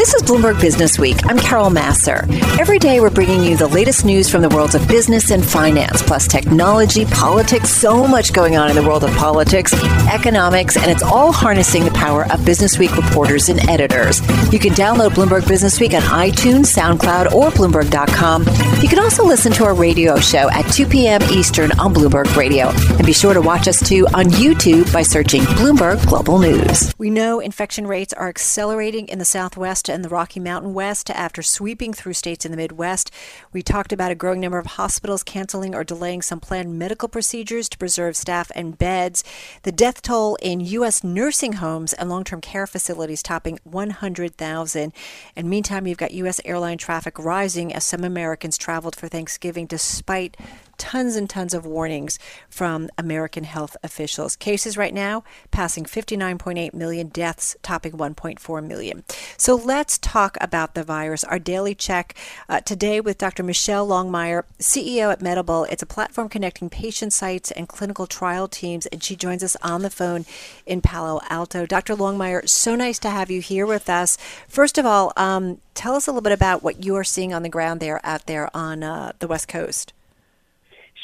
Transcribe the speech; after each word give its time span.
This 0.00 0.14
is 0.14 0.22
Bloomberg 0.22 0.58
Business 0.62 0.98
Week. 0.98 1.18
I'm 1.26 1.38
Carol 1.38 1.68
Massar. 1.68 2.26
Every 2.58 2.78
day 2.78 3.00
we're 3.00 3.10
bringing 3.10 3.44
you 3.44 3.54
the 3.58 3.66
latest 3.66 4.02
news 4.02 4.30
from 4.30 4.40
the 4.40 4.48
worlds 4.48 4.74
of 4.74 4.88
business 4.88 5.30
and 5.30 5.44
finance, 5.44 6.00
plus 6.00 6.26
technology, 6.26 7.04
politics, 7.04 7.68
so 7.68 8.08
much 8.08 8.32
going 8.32 8.56
on 8.56 8.70
in 8.70 8.76
the 8.76 8.82
world 8.82 9.04
of 9.04 9.14
politics, 9.16 9.74
economics, 10.08 10.78
and 10.78 10.90
it's 10.90 11.02
all 11.02 11.32
harnessing 11.32 11.84
the 11.84 11.90
power 11.90 12.24
of 12.32 12.42
Business 12.46 12.78
Week 12.78 12.96
reporters 12.96 13.50
and 13.50 13.60
editors. 13.68 14.20
You 14.50 14.58
can 14.58 14.72
download 14.72 15.10
Bloomberg 15.10 15.46
Business 15.46 15.78
Week 15.78 15.92
on 15.92 16.00
iTunes, 16.00 16.74
SoundCloud, 16.74 17.34
or 17.34 17.50
Bloomberg.com. 17.50 18.46
You 18.80 18.88
can 18.88 19.00
also 19.00 19.22
listen 19.22 19.52
to 19.52 19.64
our 19.64 19.74
radio 19.74 20.18
show 20.18 20.48
at 20.50 20.62
2 20.72 20.86
p.m. 20.86 21.20
Eastern 21.24 21.72
on 21.72 21.92
Bloomberg 21.92 22.34
Radio. 22.36 22.68
And 22.96 23.04
be 23.04 23.12
sure 23.12 23.34
to 23.34 23.42
watch 23.42 23.68
us 23.68 23.86
too 23.86 24.06
on 24.14 24.24
YouTube 24.30 24.90
by 24.94 25.02
searching 25.02 25.42
Bloomberg 25.42 26.08
Global 26.08 26.38
News. 26.38 26.94
We 26.96 27.10
know 27.10 27.40
infection 27.40 27.86
rates 27.86 28.14
are 28.14 28.30
accelerating 28.30 29.08
in 29.08 29.18
the 29.18 29.26
Southwest 29.26 29.89
and 29.90 30.04
the 30.04 30.08
Rocky 30.08 30.40
Mountain 30.40 30.74
West 30.74 31.10
after 31.10 31.42
sweeping 31.42 31.92
through 31.92 32.14
states 32.14 32.44
in 32.44 32.50
the 32.50 32.56
Midwest. 32.56 33.10
We 33.52 33.62
talked 33.62 33.92
about 33.92 34.10
a 34.10 34.14
growing 34.14 34.40
number 34.40 34.58
of 34.58 34.66
hospitals 34.66 35.22
canceling 35.22 35.74
or 35.74 35.84
delaying 35.84 36.22
some 36.22 36.40
planned 36.40 36.78
medical 36.78 37.08
procedures 37.08 37.68
to 37.68 37.78
preserve 37.78 38.16
staff 38.16 38.50
and 38.54 38.78
beds. 38.78 39.24
The 39.62 39.72
death 39.72 40.02
toll 40.02 40.36
in 40.36 40.60
U.S. 40.60 41.04
nursing 41.04 41.54
homes 41.54 41.92
and 41.92 42.08
long 42.08 42.24
term 42.24 42.40
care 42.40 42.66
facilities 42.66 43.22
topping 43.22 43.58
100,000. 43.64 44.92
And 45.36 45.50
meantime, 45.50 45.86
you've 45.86 45.98
got 45.98 46.12
U.S. 46.12 46.40
airline 46.44 46.78
traffic 46.78 47.18
rising 47.18 47.74
as 47.74 47.84
some 47.84 48.04
Americans 48.04 48.56
traveled 48.56 48.96
for 48.96 49.08
Thanksgiving 49.08 49.66
despite 49.66 50.36
tons 50.80 51.14
and 51.14 51.28
tons 51.28 51.52
of 51.52 51.66
warnings 51.66 52.18
from 52.48 52.88
American 52.96 53.44
health 53.44 53.76
officials. 53.84 54.34
Cases 54.34 54.78
right 54.78 54.94
now 54.94 55.22
passing 55.50 55.84
59.8 55.84 56.72
million, 56.72 57.08
deaths 57.08 57.54
topping 57.62 57.92
1.4 57.92 58.66
million. 58.66 59.04
So 59.36 59.54
let's 59.54 59.98
talk 59.98 60.38
about 60.40 60.74
the 60.74 60.82
virus. 60.82 61.22
Our 61.22 61.38
daily 61.38 61.74
check 61.74 62.16
uh, 62.48 62.60
today 62.60 62.98
with 62.98 63.18
Dr. 63.18 63.42
Michelle 63.42 63.86
Longmire, 63.86 64.44
CEO 64.58 65.12
at 65.12 65.20
Medable. 65.20 65.70
It's 65.70 65.82
a 65.82 65.86
platform 65.86 66.30
connecting 66.30 66.70
patient 66.70 67.12
sites 67.12 67.50
and 67.50 67.68
clinical 67.68 68.06
trial 68.06 68.48
teams, 68.48 68.86
and 68.86 69.04
she 69.04 69.14
joins 69.14 69.44
us 69.44 69.56
on 69.62 69.82
the 69.82 69.90
phone 69.90 70.24
in 70.64 70.80
Palo 70.80 71.20
Alto. 71.28 71.66
Dr. 71.66 71.94
Longmire, 71.94 72.48
so 72.48 72.74
nice 72.74 72.98
to 73.00 73.10
have 73.10 73.30
you 73.30 73.42
here 73.42 73.66
with 73.66 73.90
us. 73.90 74.16
First 74.48 74.78
of 74.78 74.86
all, 74.86 75.12
um, 75.18 75.60
tell 75.74 75.94
us 75.94 76.06
a 76.06 76.10
little 76.10 76.22
bit 76.22 76.32
about 76.32 76.62
what 76.62 76.82
you 76.82 76.96
are 76.96 77.04
seeing 77.04 77.34
on 77.34 77.42
the 77.42 77.50
ground 77.50 77.80
there 77.80 78.00
out 78.02 78.24
there 78.24 78.48
on 78.56 78.82
uh, 78.82 79.12
the 79.18 79.28
West 79.28 79.46
Coast. 79.46 79.92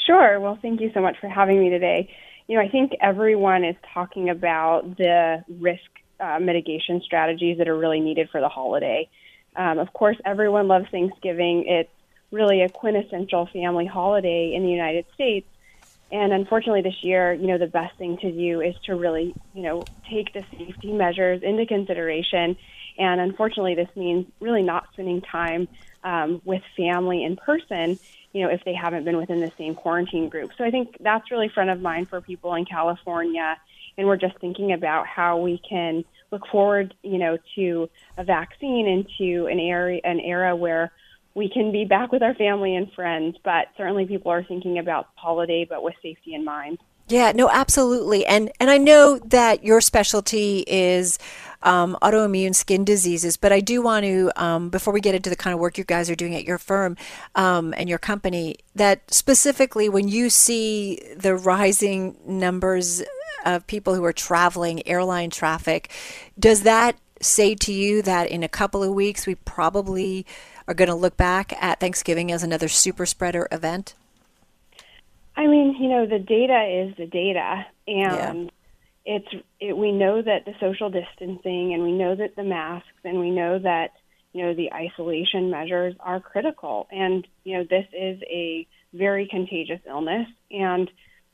Sure. 0.06 0.40
Well, 0.40 0.58
thank 0.62 0.80
you 0.80 0.90
so 0.94 1.00
much 1.00 1.16
for 1.20 1.28
having 1.28 1.60
me 1.60 1.70
today. 1.70 2.08
You 2.48 2.56
know, 2.56 2.62
I 2.64 2.68
think 2.68 2.92
everyone 3.02 3.64
is 3.64 3.76
talking 3.92 4.30
about 4.30 4.96
the 4.96 5.44
risk 5.60 5.80
uh, 6.20 6.38
mitigation 6.40 7.02
strategies 7.04 7.58
that 7.58 7.68
are 7.68 7.76
really 7.76 8.00
needed 8.00 8.28
for 8.30 8.40
the 8.40 8.48
holiday. 8.48 9.08
Um, 9.56 9.78
of 9.78 9.92
course, 9.92 10.16
everyone 10.24 10.68
loves 10.68 10.86
Thanksgiving. 10.90 11.64
It's 11.66 11.90
really 12.30 12.62
a 12.62 12.68
quintessential 12.68 13.48
family 13.52 13.86
holiday 13.86 14.54
in 14.56 14.62
the 14.62 14.70
United 14.70 15.06
States. 15.14 15.48
And 16.10 16.32
unfortunately, 16.32 16.82
this 16.82 17.02
year, 17.02 17.32
you 17.34 17.48
know, 17.48 17.58
the 17.58 17.66
best 17.66 17.98
thing 17.98 18.16
to 18.20 18.30
do 18.30 18.60
is 18.60 18.74
to 18.86 18.94
really, 18.94 19.36
you 19.52 19.62
know, 19.62 19.88
take 20.10 20.32
the 20.32 20.42
safety 20.56 20.92
measures 20.92 21.42
into 21.42 21.66
consideration. 21.66 22.56
And 22.98 23.20
unfortunately, 23.20 23.74
this 23.74 23.88
means 23.96 24.26
really 24.40 24.62
not 24.62 24.84
spending 24.92 25.20
time 25.22 25.68
um, 26.04 26.40
with 26.44 26.62
family 26.76 27.24
in 27.24 27.36
person 27.36 27.98
you 28.36 28.42
know, 28.42 28.50
if 28.50 28.62
they 28.66 28.74
haven't 28.74 29.06
been 29.06 29.16
within 29.16 29.40
the 29.40 29.50
same 29.56 29.74
quarantine 29.74 30.28
group. 30.28 30.50
So 30.58 30.64
I 30.64 30.70
think 30.70 30.94
that's 31.00 31.30
really 31.30 31.48
front 31.48 31.70
of 31.70 31.80
mind 31.80 32.10
for 32.10 32.20
people 32.20 32.54
in 32.54 32.66
California. 32.66 33.56
And 33.96 34.06
we're 34.06 34.18
just 34.18 34.38
thinking 34.40 34.74
about 34.74 35.06
how 35.06 35.38
we 35.38 35.58
can 35.66 36.04
look 36.30 36.42
forward, 36.52 36.92
you 37.02 37.16
know, 37.16 37.38
to 37.54 37.88
a 38.18 38.24
vaccine 38.24 38.88
and 38.88 39.08
to 39.16 39.46
an 39.46 39.58
area, 39.58 40.02
an 40.04 40.20
era 40.20 40.54
where 40.54 40.92
we 41.34 41.48
can 41.48 41.72
be 41.72 41.86
back 41.86 42.12
with 42.12 42.22
our 42.22 42.34
family 42.34 42.76
and 42.76 42.92
friends. 42.92 43.38
But 43.42 43.68
certainly 43.78 44.04
people 44.04 44.30
are 44.30 44.44
thinking 44.44 44.78
about 44.78 45.08
holiday, 45.14 45.66
but 45.66 45.82
with 45.82 45.94
safety 46.02 46.34
in 46.34 46.44
mind. 46.44 46.76
Yeah, 47.08 47.32
no, 47.32 47.48
absolutely. 47.48 48.26
And 48.26 48.50
and 48.58 48.68
I 48.70 48.78
know 48.78 49.18
that 49.18 49.62
your 49.62 49.80
specialty 49.80 50.64
is 50.66 51.18
um, 51.62 51.96
autoimmune 52.02 52.54
skin 52.54 52.84
diseases. 52.84 53.36
But 53.36 53.52
I 53.52 53.60
do 53.60 53.82
want 53.82 54.04
to, 54.04 54.30
um, 54.36 54.70
before 54.70 54.92
we 54.94 55.00
get 55.00 55.14
into 55.14 55.28
the 55.30 55.36
kind 55.36 55.52
of 55.52 55.60
work 55.60 55.78
you 55.78 55.84
guys 55.84 56.08
are 56.08 56.14
doing 56.14 56.34
at 56.34 56.44
your 56.44 56.58
firm 56.58 56.96
um, 57.34 57.74
and 57.76 57.88
your 57.88 57.98
company, 57.98 58.56
that 58.74 59.12
specifically 59.12 59.88
when 59.88 60.08
you 60.08 60.30
see 60.30 61.00
the 61.16 61.34
rising 61.34 62.16
numbers 62.26 63.02
of 63.44 63.66
people 63.66 63.94
who 63.94 64.04
are 64.04 64.12
traveling, 64.12 64.86
airline 64.86 65.30
traffic, 65.30 65.90
does 66.38 66.62
that 66.62 66.96
say 67.20 67.54
to 67.54 67.72
you 67.72 68.02
that 68.02 68.28
in 68.28 68.42
a 68.42 68.48
couple 68.48 68.82
of 68.82 68.92
weeks 68.92 69.26
we 69.26 69.34
probably 69.34 70.26
are 70.68 70.74
going 70.74 70.88
to 70.88 70.94
look 70.94 71.16
back 71.16 71.52
at 71.62 71.80
Thanksgiving 71.80 72.30
as 72.30 72.42
another 72.42 72.68
super 72.68 73.06
spreader 73.06 73.48
event? 73.50 73.94
I 75.36 75.46
mean, 75.46 75.76
you 75.78 75.88
know, 75.88 76.06
the 76.06 76.18
data 76.18 76.86
is 76.88 76.96
the 76.96 77.06
data, 77.06 77.66
and 77.86 78.44
yeah 78.46 78.50
it's 79.06 79.28
it, 79.60 79.76
we 79.76 79.92
know 79.92 80.20
that 80.20 80.44
the 80.44 80.52
social 80.60 80.90
distancing 80.90 81.72
and 81.72 81.82
we 81.82 81.92
know 81.92 82.14
that 82.16 82.34
the 82.34 82.42
masks 82.42 82.88
and 83.04 83.20
we 83.20 83.30
know 83.30 83.58
that 83.58 83.92
you 84.32 84.44
know 84.44 84.52
the 84.52 84.72
isolation 84.72 85.48
measures 85.48 85.94
are 86.00 86.20
critical. 86.20 86.88
And 86.90 87.26
you 87.44 87.56
know 87.56 87.64
this 87.70 87.86
is 87.92 88.20
a 88.28 88.66
very 88.92 89.28
contagious 89.30 89.80
illness 89.86 90.26
and 90.50 90.90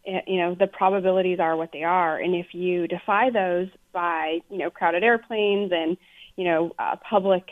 eh, 0.06 0.20
you 0.26 0.38
know 0.38 0.54
the 0.54 0.66
probabilities 0.66 1.40
are 1.40 1.56
what 1.56 1.72
they 1.72 1.82
are. 1.82 2.18
And 2.18 2.34
if 2.34 2.48
you 2.52 2.86
defy 2.86 3.30
those 3.30 3.68
by 3.92 4.40
you 4.50 4.58
know 4.58 4.70
crowded 4.70 5.02
airplanes 5.02 5.72
and 5.72 5.96
you 6.36 6.44
know 6.44 6.72
uh, 6.78 6.96
public 7.08 7.48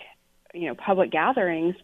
you 0.53 0.69
know 0.69 0.75
public 0.75 1.11
gatherings 1.11 1.77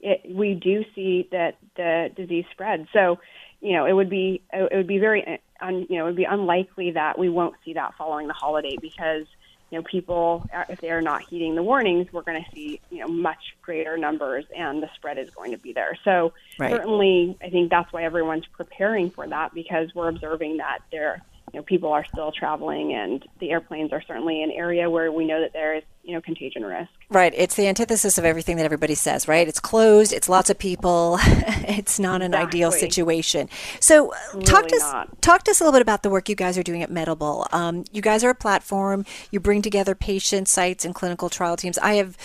it, 0.00 0.34
we 0.34 0.54
do 0.54 0.84
see 0.94 1.28
that 1.32 1.56
the 1.76 2.08
disease 2.16 2.46
spreads. 2.52 2.88
So 2.92 3.18
you 3.60 3.72
know 3.72 3.86
it 3.86 3.92
would 3.92 4.10
be 4.10 4.42
it 4.52 4.74
would 4.74 4.86
be 4.86 4.98
very 4.98 5.40
un, 5.60 5.86
you 5.88 5.96
know, 5.98 6.04
it 6.04 6.08
would 6.08 6.16
be 6.16 6.24
unlikely 6.24 6.92
that 6.92 7.18
we 7.18 7.28
won't 7.28 7.54
see 7.64 7.74
that 7.74 7.94
following 7.96 8.26
the 8.26 8.32
holiday 8.32 8.76
because 8.80 9.26
you 9.70 9.78
know 9.78 9.84
people 9.84 10.44
if 10.68 10.80
they 10.80 10.90
are 10.90 11.02
not 11.02 11.22
heeding 11.22 11.54
the 11.54 11.62
warnings 11.62 12.12
we're 12.12 12.22
going 12.22 12.42
to 12.42 12.50
see 12.54 12.80
you 12.90 12.98
know 12.98 13.08
much 13.08 13.56
greater 13.62 13.96
numbers 13.96 14.44
and 14.56 14.82
the 14.82 14.90
spread 14.94 15.18
is 15.18 15.30
going 15.30 15.52
to 15.52 15.58
be 15.58 15.72
there 15.72 15.96
so 16.04 16.32
right. 16.58 16.70
certainly 16.70 17.36
i 17.42 17.50
think 17.50 17.70
that's 17.70 17.92
why 17.92 18.02
everyone's 18.02 18.46
preparing 18.46 19.10
for 19.10 19.26
that 19.26 19.54
because 19.54 19.94
we're 19.94 20.08
observing 20.08 20.56
that 20.56 20.80
there 20.90 21.22
you 21.52 21.60
know 21.60 21.62
people 21.62 21.92
are 21.92 22.04
still 22.04 22.32
traveling 22.32 22.92
and 22.92 23.24
the 23.38 23.50
airplanes 23.50 23.92
are 23.92 24.02
certainly 24.02 24.42
an 24.42 24.50
area 24.50 24.90
where 24.90 25.10
we 25.12 25.24
know 25.24 25.40
that 25.40 25.52
there 25.52 25.74
is 25.74 25.84
you 26.02 26.14
know 26.14 26.20
contagion 26.20 26.64
risk. 26.64 26.90
Right. 27.08 27.32
It's 27.36 27.54
the 27.54 27.66
antithesis 27.66 28.18
of 28.18 28.24
everything 28.24 28.56
that 28.56 28.64
everybody 28.64 28.94
says 28.94 29.28
right? 29.28 29.46
It's 29.46 29.60
closed. 29.60 30.12
It's 30.12 30.28
lots 30.28 30.50
of 30.50 30.58
people. 30.58 31.18
It's 31.70 32.00
not 32.00 32.20
an 32.20 32.34
exactly. 32.34 32.58
ideal 32.58 32.72
situation. 32.72 33.48
So 33.78 34.12
really 34.32 34.44
talk 34.44 34.66
to 34.68 34.78
not. 34.78 35.08
us 35.08 35.16
talk 35.20 35.44
to 35.44 35.52
us 35.52 35.60
a 35.60 35.64
little 35.64 35.72
bit 35.72 35.82
about 35.82 36.02
the 36.02 36.10
work 36.10 36.28
you 36.28 36.34
guys 36.34 36.58
are 36.58 36.62
doing 36.62 36.82
at 36.82 36.90
medable 36.90 37.52
um, 37.52 37.84
you 37.92 38.02
guys 38.02 38.24
are 38.24 38.30
a 38.30 38.34
platform. 38.34 39.04
You 39.30 39.40
bring 39.40 39.62
together 39.62 39.94
patient 39.94 40.48
sites 40.48 40.84
and 40.84 40.94
clinical 40.94 41.28
trial 41.28 41.56
teams. 41.56 41.78
I 41.78 41.94
have 41.94 42.16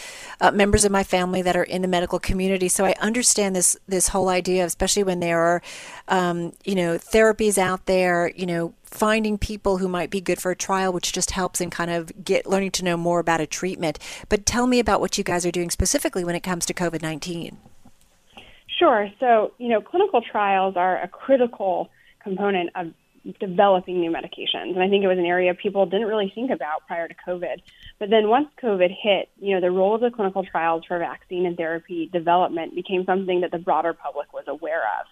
uh, 0.41 0.51
members 0.51 0.83
of 0.83 0.91
my 0.91 1.03
family 1.03 1.41
that 1.41 1.55
are 1.55 1.63
in 1.63 1.81
the 1.81 1.87
medical 1.87 2.19
community 2.19 2.67
so 2.67 2.85
i 2.85 2.93
understand 2.99 3.55
this 3.55 3.77
this 3.87 4.09
whole 4.09 4.29
idea 4.29 4.65
especially 4.65 5.03
when 5.03 5.19
there 5.19 5.39
are 5.39 5.61
um, 6.07 6.53
you 6.63 6.75
know 6.75 6.97
therapies 6.97 7.57
out 7.57 7.85
there 7.85 8.31
you 8.35 8.45
know 8.45 8.73
finding 8.95 9.37
people 9.37 9.77
who 9.77 9.87
might 9.87 10.09
be 10.09 10.21
good 10.21 10.41
for 10.41 10.51
a 10.51 10.55
trial, 10.55 10.93
which 10.93 11.11
just 11.11 11.31
helps 11.31 11.59
in 11.59 11.69
kind 11.69 11.91
of 11.91 12.23
get 12.23 12.45
learning 12.45 12.71
to 12.71 12.83
know 12.83 12.97
more 12.97 13.19
about 13.19 13.41
a 13.41 13.47
treatment. 13.47 13.99
But 14.29 14.45
tell 14.45 14.67
me 14.67 14.79
about 14.79 15.01
what 15.01 15.17
you 15.17 15.23
guys 15.23 15.45
are 15.45 15.51
doing 15.51 15.69
specifically 15.69 16.23
when 16.23 16.35
it 16.35 16.41
comes 16.41 16.65
to 16.67 16.73
COVID 16.73 17.01
19. 17.01 17.57
Sure. 18.79 19.09
So, 19.19 19.53
you 19.57 19.69
know, 19.69 19.81
clinical 19.81 20.21
trials 20.21 20.75
are 20.75 21.01
a 21.01 21.07
critical 21.07 21.89
component 22.21 22.71
of 22.75 22.93
developing 23.39 23.99
new 23.99 24.11
medications. 24.11 24.75
And 24.75 24.83
I 24.83 24.89
think 24.89 25.03
it 25.03 25.07
was 25.07 25.17
an 25.17 25.25
area 25.25 25.53
people 25.53 25.85
didn't 25.85 26.07
really 26.07 26.31
think 26.33 26.51
about 26.51 26.85
prior 26.87 27.07
to 27.07 27.15
COVID. 27.27 27.61
But 27.99 28.09
then 28.09 28.29
once 28.29 28.47
COVID 28.61 28.95
hit, 29.01 29.29
you 29.39 29.55
know, 29.55 29.61
the 29.61 29.71
role 29.71 29.95
of 29.95 30.01
the 30.01 30.11
clinical 30.11 30.43
trials 30.43 30.83
for 30.87 30.99
vaccine 30.99 31.45
and 31.45 31.57
therapy 31.57 32.09
development 32.11 32.75
became 32.75 33.05
something 33.05 33.41
that 33.41 33.51
the 33.51 33.57
broader 33.57 33.93
public 33.93 34.31
was 34.33 34.43
aware 34.47 34.83
of. 34.99 35.07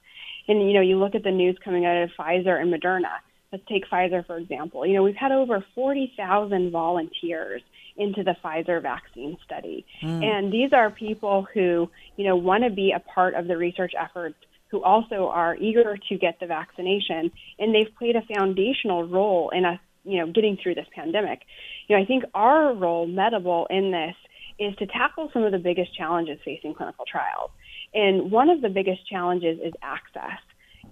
And, 0.47 0.67
you 0.67 0.73
know, 0.73 0.81
you 0.81 0.97
look 0.99 1.15
at 1.15 1.23
the 1.23 1.31
news 1.31 1.57
coming 1.63 1.85
out 1.85 2.03
of 2.03 2.11
Pfizer 2.17 2.61
and 2.61 2.73
Moderna 2.73 3.17
Let's 3.53 3.65
take 3.69 3.87
Pfizer, 3.87 4.25
for 4.25 4.37
example. 4.37 4.83
You 4.83 4.95
know, 4.95 5.03
we've 5.03 5.15
had 5.15 5.31
over 5.31 5.63
40,000 5.75 6.71
volunteers 6.71 7.61
into 7.95 8.23
the 8.23 8.35
Pfizer 8.43 8.81
vaccine 8.81 9.37
study. 9.45 9.85
Mm. 10.01 10.23
And 10.23 10.51
these 10.51 10.73
are 10.73 10.89
people 10.89 11.45
who, 11.53 11.87
you 12.17 12.25
know, 12.25 12.35
want 12.35 12.63
to 12.63 12.71
be 12.71 12.93
a 12.95 12.99
part 12.99 13.35
of 13.35 13.47
the 13.47 13.55
research 13.55 13.93
efforts 13.95 14.37
who 14.69 14.83
also 14.83 15.27
are 15.27 15.55
eager 15.55 15.95
to 16.09 16.17
get 16.17 16.39
the 16.39 16.47
vaccination 16.47 17.31
and 17.59 17.75
they've 17.75 17.93
played 17.95 18.15
a 18.15 18.23
foundational 18.35 19.03
role 19.03 19.51
in 19.51 19.65
us, 19.65 19.79
you 20.03 20.17
know, 20.17 20.31
getting 20.31 20.57
through 20.57 20.73
this 20.73 20.87
pandemic. 20.95 21.41
You 21.87 21.95
know, 21.95 22.01
I 22.01 22.07
think 22.07 22.23
our 22.33 22.73
role, 22.73 23.07
Medable, 23.07 23.67
in 23.69 23.91
this 23.91 24.15
is 24.57 24.75
to 24.77 24.87
tackle 24.87 25.29
some 25.31 25.43
of 25.43 25.51
the 25.51 25.59
biggest 25.59 25.95
challenges 25.95 26.39
facing 26.43 26.73
clinical 26.73 27.05
trials. 27.05 27.51
And 27.93 28.31
one 28.31 28.49
of 28.49 28.61
the 28.61 28.69
biggest 28.69 29.07
challenges 29.07 29.59
is 29.63 29.73
access 29.83 30.39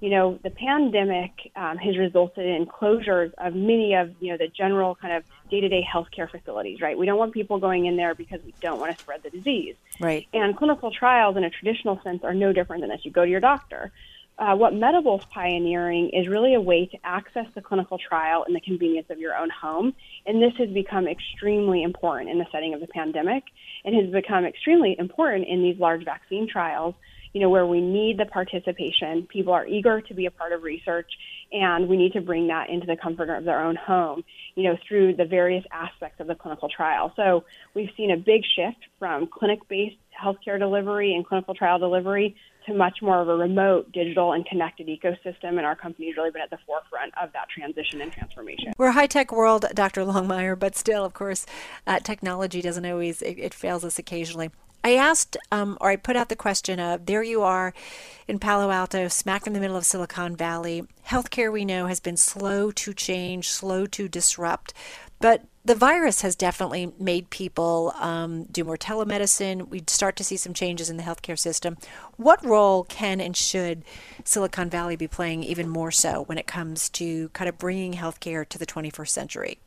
you 0.02 0.10
know, 0.10 0.40
the 0.44 0.50
pandemic 0.50 1.52
um, 1.56 1.78
has 1.78 1.96
resulted 1.96 2.44
in 2.44 2.66
closures 2.66 3.32
of 3.38 3.54
many 3.54 3.94
of, 3.94 4.12
you 4.20 4.32
know, 4.32 4.38
the 4.38 4.48
general 4.48 4.96
kind 4.96 5.14
of 5.14 5.24
day-to-day 5.52 5.88
healthcare 5.88 6.30
facilities, 6.30 6.82
right? 6.82 6.98
We 6.98 7.06
don't 7.06 7.20
want 7.20 7.34
people 7.34 7.60
going 7.60 7.86
in 7.86 7.98
there 7.98 8.16
because 8.16 8.40
we 8.44 8.54
don't 8.62 8.80
want 8.80 8.98
to 8.98 9.02
spread 9.02 9.22
the 9.22 9.30
disease. 9.30 9.76
Right. 10.00 10.28
And 10.34 10.58
clinical 10.58 10.92
trials 10.92 11.38
in 11.38 11.44
a 11.44 11.52
traditional 11.52 12.02
sense 12.04 12.24
are 12.24 12.34
no 12.34 12.52
different 12.52 12.82
than 12.82 12.90
this. 12.90 13.02
You 13.04 13.12
go 13.12 13.26
to 13.26 13.30
your 13.30 13.40
doctor. 13.40 13.92
Uh, 14.40 14.56
what 14.56 14.74
is 14.74 15.26
pioneering 15.26 16.10
is 16.10 16.28
really 16.28 16.56
a 16.56 16.62
way 16.62 16.88
to 16.88 16.98
access 17.04 17.46
the 17.54 17.62
clinical 17.62 18.00
trial 18.00 18.44
in 18.48 18.56
the 18.56 18.62
convenience 18.62 19.12
of 19.12 19.20
your 19.20 19.36
own 19.36 19.52
home. 19.52 19.94
And 20.26 20.42
this 20.42 20.54
has 20.58 20.70
become 20.70 21.08
extremely 21.08 21.84
important 21.84 22.32
in 22.32 22.40
the 22.40 22.48
setting 22.52 22.74
of 22.74 22.80
the 22.80 22.88
pandemic 22.88 23.44
and 23.86 23.94
has 23.94 24.10
become 24.10 24.46
extremely 24.46 24.96
important 24.98 25.48
in 25.48 25.62
these 25.62 25.78
large 25.78 26.04
vaccine 26.04 26.48
trials 26.48 26.96
you 27.34 27.42
know, 27.42 27.50
where 27.50 27.66
we 27.66 27.82
need 27.82 28.18
the 28.18 28.26
participation. 28.26 29.28
People 29.28 29.54
are 29.54 29.66
eager 29.66 30.02
to 30.02 30.14
be 30.14 30.26
a 30.26 30.32
part 30.32 30.52
of 30.52 30.64
research, 30.64 31.10
and 31.52 31.88
we 31.88 31.98
need 31.98 32.14
to 32.14 32.22
bring 32.22 32.48
that 32.48 32.70
into 32.70 32.88
the 32.88 32.98
comfort 32.98 33.30
of 33.30 33.44
their 33.44 33.64
own 33.64 33.76
home, 33.76 34.24
you 34.56 34.64
know, 34.64 34.78
through 34.88 35.16
the 35.16 35.26
various 35.26 35.64
aspects 35.72 36.20
of 36.20 36.28
the 36.28 36.36
clinical 36.36 36.70
trial. 36.70 37.14
So 37.16 37.46
we've 37.74 37.90
seen 37.96 38.12
a 38.12 38.18
big 38.18 38.42
shift 38.56 38.78
from 39.00 39.28
clinic-based 39.28 39.98
healthcare 40.22 40.60
delivery 40.60 41.16
and 41.16 41.26
clinical 41.26 41.56
trial 41.56 41.80
delivery 41.80 42.36
to 42.66 42.74
much 42.74 43.02
more 43.02 43.20
of 43.22 43.28
a 43.28 43.36
remote, 43.36 43.92
digital, 43.92 44.34
and 44.34 44.46
connected 44.46 44.88
ecosystem. 44.88 45.58
And 45.58 45.62
our 45.62 45.76
company's 45.76 46.16
really 46.16 46.32
been 46.32 46.42
at 46.42 46.52
the 46.52 46.60
forefront 46.66 47.14
of 47.22 47.34
that 47.34 47.50
transition 47.50 48.02
and 48.02 48.12
transformation. 48.12 48.74
We're 48.78 48.90
a 48.90 48.92
high 48.92 49.08
tech 49.08 49.32
world, 49.32 49.66
Dr. 49.74 50.02
Longmire, 50.02 50.58
but 50.58 50.76
still, 50.76 51.04
of 51.04 51.14
course, 51.14 51.46
uh, 51.88 52.00
technology 52.00 52.62
doesn't 52.62 52.86
always, 52.86 53.22
it, 53.22 53.40
it 53.40 53.54
fails 53.54 53.84
us 53.84 53.98
occasionally. 53.98 54.52
I 54.84 54.96
asked, 54.96 55.38
um, 55.52 55.78
or 55.80 55.90
I 55.90 55.96
put 55.96 56.16
out 56.16 56.30
the 56.30 56.36
question 56.36 56.80
of 56.80 57.06
there 57.06 57.24
you 57.24 57.44
are 57.44 57.74
in 58.28 58.40
Palo 58.40 58.72
Alto, 58.72 59.08
smack 59.08 59.46
in 59.46 59.54
the 59.54 59.60
middle 59.60 59.78
of 59.78 59.86
Silicon 59.86 60.36
Valley. 60.36 60.84
Healthcare, 61.08 61.52
we 61.52 61.66
know, 61.66 61.88
has 61.88 62.00
been 62.00 62.18
slow 62.18 62.72
to 62.72 62.94
change, 62.94 63.50
slow 63.50 63.86
to 63.88 64.08
disrupt. 64.08 64.74
But 65.20 65.44
the 65.64 65.76
virus 65.76 66.22
has 66.22 66.36
definitely 66.36 66.92
made 67.00 67.30
people 67.30 67.94
um, 68.00 68.46
do 68.46 68.64
more 68.64 68.78
telemedicine. 68.78 69.70
We'd 69.70 69.92
start 69.92 70.16
to 70.16 70.24
see 70.24 70.38
some 70.38 70.56
changes 70.56 70.90
in 70.90 70.98
the 70.98 71.04
healthcare 71.04 71.38
system. 71.38 71.78
What 72.18 72.44
role 72.44 72.84
can 72.86 73.22
and 73.22 73.38
should 73.38 73.84
Silicon 74.24 74.72
Valley 74.72 74.96
be 74.96 75.08
playing 75.08 75.44
even 75.44 75.70
more 75.70 75.92
so 75.92 76.24
when 76.24 76.40
it 76.40 76.48
comes 76.48 76.90
to 76.90 77.30
kind 77.30 77.48
of 77.48 77.60
bringing 77.60 77.94
healthcare 77.94 78.48
to 78.50 78.58
the 78.58 78.66
21st 78.66 79.10
century? 79.10 79.60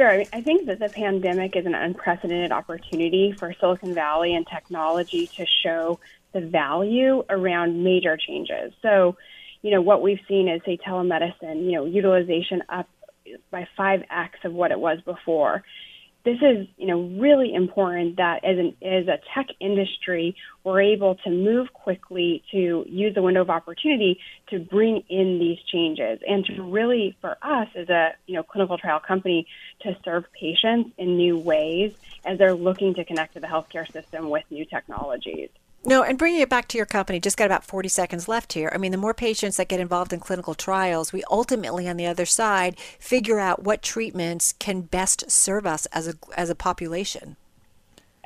Sure. 0.00 0.24
I 0.32 0.40
think 0.40 0.64
that 0.64 0.78
the 0.78 0.88
pandemic 0.88 1.56
is 1.56 1.66
an 1.66 1.74
unprecedented 1.74 2.52
opportunity 2.52 3.34
for 3.38 3.54
Silicon 3.60 3.92
Valley 3.92 4.34
and 4.34 4.46
technology 4.46 5.30
to 5.36 5.44
show 5.62 6.00
the 6.32 6.40
value 6.40 7.22
around 7.28 7.84
major 7.84 8.16
changes. 8.16 8.72
So, 8.80 9.16
you 9.60 9.70
know, 9.70 9.82
what 9.82 10.00
we've 10.00 10.20
seen 10.26 10.48
is, 10.48 10.62
say, 10.64 10.78
telemedicine, 10.78 11.66
you 11.66 11.72
know, 11.72 11.84
utilization 11.84 12.62
up 12.70 12.88
by 13.50 13.68
5x 13.78 14.30
of 14.44 14.54
what 14.54 14.70
it 14.70 14.80
was 14.80 15.02
before 15.04 15.62
this 16.24 16.36
is, 16.36 16.66
you 16.76 16.86
know, 16.86 17.18
really 17.18 17.54
important 17.54 18.16
that 18.16 18.44
as 18.44 18.58
an 18.58 18.76
as 18.82 19.08
a 19.08 19.18
tech 19.34 19.46
industry, 19.58 20.36
we're 20.64 20.82
able 20.82 21.14
to 21.24 21.30
move 21.30 21.72
quickly 21.72 22.42
to 22.52 22.84
use 22.86 23.14
the 23.14 23.22
window 23.22 23.40
of 23.40 23.48
opportunity 23.48 24.18
to 24.50 24.58
bring 24.58 25.02
in 25.08 25.38
these 25.38 25.58
changes 25.72 26.20
and 26.26 26.44
to 26.44 26.62
really, 26.62 27.16
for 27.20 27.36
us 27.42 27.68
as 27.74 27.88
a 27.88 28.10
you 28.26 28.34
know 28.34 28.42
clinical 28.42 28.76
trial 28.76 29.00
company, 29.06 29.46
to 29.82 29.96
serve 30.04 30.24
patients 30.38 30.90
in 30.98 31.16
new 31.16 31.38
ways 31.38 31.92
as 32.24 32.38
they're 32.38 32.54
looking 32.54 32.94
to 32.94 33.04
connect 33.04 33.34
to 33.34 33.40
the 33.40 33.46
healthcare 33.46 33.90
system 33.92 34.28
with 34.28 34.44
new 34.50 34.66
technologies. 34.66 35.48
No, 35.84 36.02
and 36.02 36.18
bringing 36.18 36.40
it 36.40 36.50
back 36.50 36.68
to 36.68 36.76
your 36.76 36.86
company, 36.86 37.20
just 37.20 37.38
got 37.38 37.46
about 37.46 37.64
40 37.64 37.88
seconds 37.88 38.28
left 38.28 38.52
here. 38.52 38.70
I 38.74 38.78
mean, 38.78 38.92
the 38.92 38.98
more 38.98 39.14
patients 39.14 39.56
that 39.56 39.68
get 39.68 39.80
involved 39.80 40.12
in 40.12 40.20
clinical 40.20 40.54
trials, 40.54 41.12
we 41.12 41.24
ultimately, 41.30 41.88
on 41.88 41.96
the 41.96 42.06
other 42.06 42.26
side, 42.26 42.78
figure 42.98 43.38
out 43.38 43.62
what 43.62 43.80
treatments 43.80 44.52
can 44.58 44.82
best 44.82 45.30
serve 45.30 45.66
us 45.66 45.86
as 45.86 46.06
a, 46.06 46.14
as 46.36 46.50
a 46.50 46.54
population. 46.54 47.36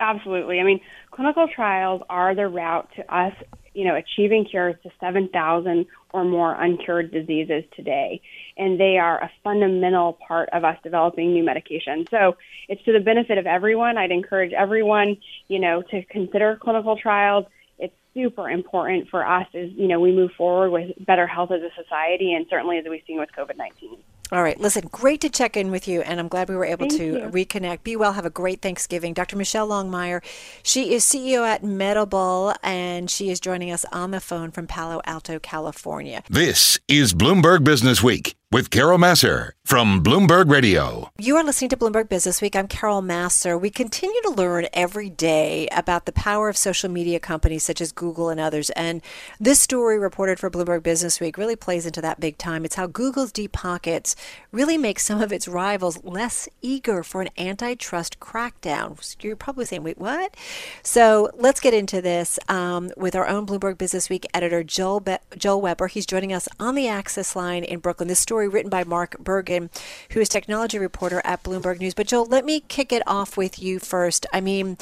Absolutely. 0.00 0.58
I 0.58 0.64
mean, 0.64 0.80
clinical 1.12 1.46
trials 1.46 2.02
are 2.10 2.34
the 2.34 2.48
route 2.48 2.88
to 2.96 3.14
us, 3.14 3.34
you 3.74 3.84
know, 3.84 3.96
achieving 3.96 4.44
cures 4.44 4.76
to 4.82 4.90
7,000 5.00 5.86
or 6.12 6.24
more 6.24 6.54
uncured 6.54 7.10
diseases 7.10 7.64
today. 7.76 8.20
And 8.56 8.78
they 8.78 8.98
are 8.98 9.22
a 9.22 9.30
fundamental 9.42 10.18
part 10.26 10.48
of 10.52 10.64
us 10.64 10.78
developing 10.82 11.32
new 11.32 11.44
medication. 11.44 12.06
So 12.10 12.36
it's 12.68 12.82
to 12.84 12.92
the 12.92 13.00
benefit 13.00 13.36
of 13.36 13.46
everyone. 13.46 13.98
I'd 13.98 14.12
encourage 14.12 14.52
everyone, 14.52 15.16
you 15.48 15.58
know, 15.58 15.82
to 15.90 16.04
consider 16.04 16.56
clinical 16.60 16.96
trials. 16.96 17.46
It's 17.78 17.94
super 18.14 18.48
important 18.48 19.08
for 19.10 19.26
us 19.26 19.48
as, 19.54 19.70
you 19.72 19.88
know, 19.88 19.98
we 19.98 20.12
move 20.12 20.30
forward 20.38 20.70
with 20.70 20.92
better 21.04 21.26
health 21.26 21.50
as 21.50 21.62
a 21.62 21.70
society 21.82 22.32
and 22.32 22.46
certainly 22.48 22.78
as 22.78 22.84
we've 22.88 23.02
seen 23.06 23.18
with 23.18 23.30
COVID 23.36 23.56
19. 23.56 23.98
All 24.32 24.42
right. 24.42 24.58
Listen, 24.58 24.88
great 24.90 25.20
to 25.20 25.28
check 25.28 25.56
in 25.56 25.70
with 25.70 25.86
you, 25.86 26.00
and 26.00 26.18
I'm 26.18 26.28
glad 26.28 26.48
we 26.48 26.56
were 26.56 26.64
able 26.64 26.88
Thank 26.88 27.00
to 27.00 27.04
you. 27.04 27.14
reconnect. 27.30 27.82
Be 27.82 27.94
well. 27.94 28.14
Have 28.14 28.24
a 28.24 28.30
great 28.30 28.62
Thanksgiving. 28.62 29.12
Dr. 29.12 29.36
Michelle 29.36 29.68
Longmire, 29.68 30.22
she 30.62 30.94
is 30.94 31.04
CEO 31.04 31.46
at 31.46 31.62
Medable, 31.62 32.56
and 32.62 33.10
she 33.10 33.30
is 33.30 33.38
joining 33.38 33.70
us 33.70 33.84
on 33.92 34.12
the 34.12 34.20
phone 34.20 34.50
from 34.50 34.66
Palo 34.66 35.02
Alto, 35.04 35.38
California. 35.38 36.22
This 36.30 36.80
is 36.88 37.12
Bloomberg 37.12 37.64
Business 37.64 38.02
Week 38.02 38.34
with 38.54 38.70
Carol 38.70 38.98
Massar 38.98 39.50
from 39.64 40.00
Bloomberg 40.04 40.48
Radio. 40.48 41.10
You 41.18 41.36
are 41.36 41.42
listening 41.42 41.70
to 41.70 41.76
Bloomberg 41.76 42.08
Business 42.08 42.40
Week. 42.40 42.54
I'm 42.54 42.68
Carol 42.68 43.02
Massar. 43.02 43.58
We 43.58 43.70
continue 43.70 44.20
to 44.22 44.30
learn 44.30 44.68
every 44.72 45.10
day 45.10 45.66
about 45.72 46.04
the 46.04 46.12
power 46.12 46.48
of 46.48 46.56
social 46.56 46.88
media 46.88 47.18
companies 47.18 47.64
such 47.64 47.80
as 47.80 47.90
Google 47.90 48.28
and 48.28 48.38
others. 48.38 48.70
And 48.70 49.02
this 49.40 49.58
story 49.58 49.98
reported 49.98 50.38
for 50.38 50.50
Bloomberg 50.50 50.84
Business 50.84 51.18
Week 51.18 51.36
really 51.36 51.56
plays 51.56 51.86
into 51.86 52.00
that 52.02 52.20
big 52.20 52.38
time. 52.38 52.64
It's 52.64 52.76
how 52.76 52.86
Google's 52.86 53.32
deep 53.32 53.50
pockets 53.50 54.14
really 54.52 54.78
make 54.78 55.00
some 55.00 55.20
of 55.20 55.32
its 55.32 55.48
rivals 55.48 56.04
less 56.04 56.48
eager 56.62 57.02
for 57.02 57.22
an 57.22 57.30
antitrust 57.36 58.20
crackdown. 58.20 59.16
You're 59.24 59.34
probably 59.34 59.64
saying, 59.64 59.82
wait, 59.82 59.98
what? 59.98 60.36
So 60.84 61.30
let's 61.34 61.58
get 61.58 61.74
into 61.74 62.00
this 62.00 62.38
um, 62.48 62.92
with 62.96 63.16
our 63.16 63.26
own 63.26 63.46
Bloomberg 63.46 63.78
Business 63.78 64.08
Week 64.08 64.26
editor, 64.32 64.62
Joel, 64.62 65.00
Be- 65.00 65.16
Joel 65.36 65.62
Weber. 65.62 65.88
He's 65.88 66.06
joining 66.06 66.32
us 66.32 66.48
on 66.60 66.74
the 66.74 66.86
Access 66.86 67.34
line 67.34 67.64
in 67.64 67.80
Brooklyn. 67.80 68.08
This 68.08 68.20
story 68.20 68.43
story 68.44 68.54
written 68.54 68.70
by 68.70 68.84
Mark 68.84 69.18
Bergen, 69.18 69.70
who 70.10 70.20
is 70.20 70.28
technology 70.28 70.78
reporter 70.78 71.22
at 71.24 71.42
Bloomberg 71.42 71.80
News. 71.80 71.94
But 71.94 72.06
Joel, 72.06 72.26
let 72.26 72.44
me 72.44 72.60
kick 72.60 72.92
it 72.92 73.02
off 73.06 73.36
with 73.36 73.58
you 73.58 73.78
first. 73.78 74.26
I 74.32 74.40
mean, 74.40 74.76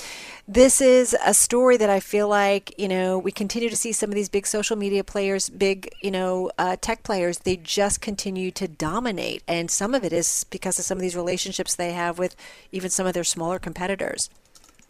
this 0.48 0.80
is 0.80 1.16
a 1.24 1.32
story 1.32 1.76
that 1.76 1.88
I 1.90 2.00
feel 2.00 2.28
like, 2.28 2.74
you 2.76 2.88
know, 2.88 3.18
we 3.18 3.30
continue 3.30 3.70
to 3.70 3.76
see 3.76 3.92
some 3.92 4.10
of 4.10 4.16
these 4.16 4.28
big 4.28 4.46
social 4.46 4.76
media 4.76 5.04
players, 5.04 5.48
big, 5.48 5.88
you 6.02 6.10
know, 6.10 6.50
uh, 6.58 6.76
tech 6.80 7.04
players, 7.04 7.38
they 7.40 7.56
just 7.56 8.00
continue 8.00 8.50
to 8.50 8.66
dominate. 8.66 9.42
And 9.46 9.70
some 9.70 9.94
of 9.94 10.04
it 10.04 10.12
is 10.12 10.44
because 10.50 10.78
of 10.78 10.84
some 10.84 10.98
of 10.98 11.02
these 11.02 11.16
relationships 11.16 11.76
they 11.76 11.92
have 11.92 12.18
with 12.18 12.34
even 12.72 12.90
some 12.90 13.06
of 13.06 13.14
their 13.14 13.24
smaller 13.24 13.60
competitors. 13.60 14.28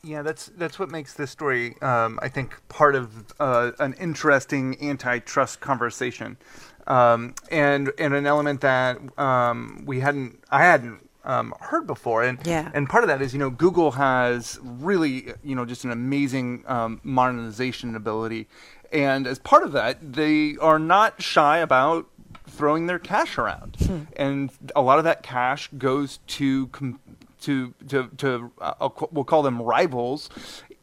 Yeah, 0.05 0.23
that's 0.23 0.51
that's 0.59 0.81
what 0.81 0.91
makes 0.91 1.15
this 1.15 1.31
story, 1.31 1.81
um, 1.81 2.19
I 2.21 2.29
think, 2.29 2.61
part 2.69 2.97
of 2.97 3.33
uh, 3.39 3.71
an 3.79 3.95
interesting 4.01 4.77
antitrust 4.83 5.61
conversation 5.61 6.39
um, 6.87 7.35
and 7.51 7.93
and 7.99 8.15
an 8.15 8.27
element 8.27 8.61
that 8.63 8.99
um, 9.19 9.85
we 9.87 10.01
hadn't 10.01 10.43
I 10.51 10.65
hadn't 10.65 11.09
um, 11.25 11.55
heard 11.61 11.87
before. 11.87 12.23
And 12.23 12.39
yeah. 12.45 12.71
and 12.75 12.89
part 12.89 13.05
of 13.05 13.09
that 13.09 13.23
is 13.23 13.33
you 13.33 13.39
know 13.39 13.51
Google 13.51 13.93
has 13.93 14.59
really 14.63 15.33
you 15.43 15.55
know 15.55 15.65
just 15.65 15.85
an 15.85 15.91
amazing 15.91 16.65
um, 16.67 17.01
monetization 17.03 17.95
ability, 17.95 18.49
and 18.93 19.27
as 19.27 19.39
part 19.39 19.63
of 19.63 19.73
that, 19.73 20.13
they 20.13 20.57
are 20.61 20.79
not 20.79 21.23
shy 21.23 21.59
about 21.59 22.09
throwing 22.49 22.87
their 22.87 22.99
cash 22.99 23.39
around, 23.39 23.77
hmm. 23.77 24.03
and 24.17 24.51
a 24.77 24.83
lot 24.83 24.99
of 24.99 25.05
that 25.05 25.23
cash 25.23 25.69
goes 25.79 26.19
to. 26.27 26.67
Com- 26.69 27.01
to 27.41 27.75
to 27.89 28.09
to 28.19 28.53
uh, 28.61 28.89
we'll 29.11 29.25
call 29.25 29.43
them 29.43 29.61
rivals 29.61 30.31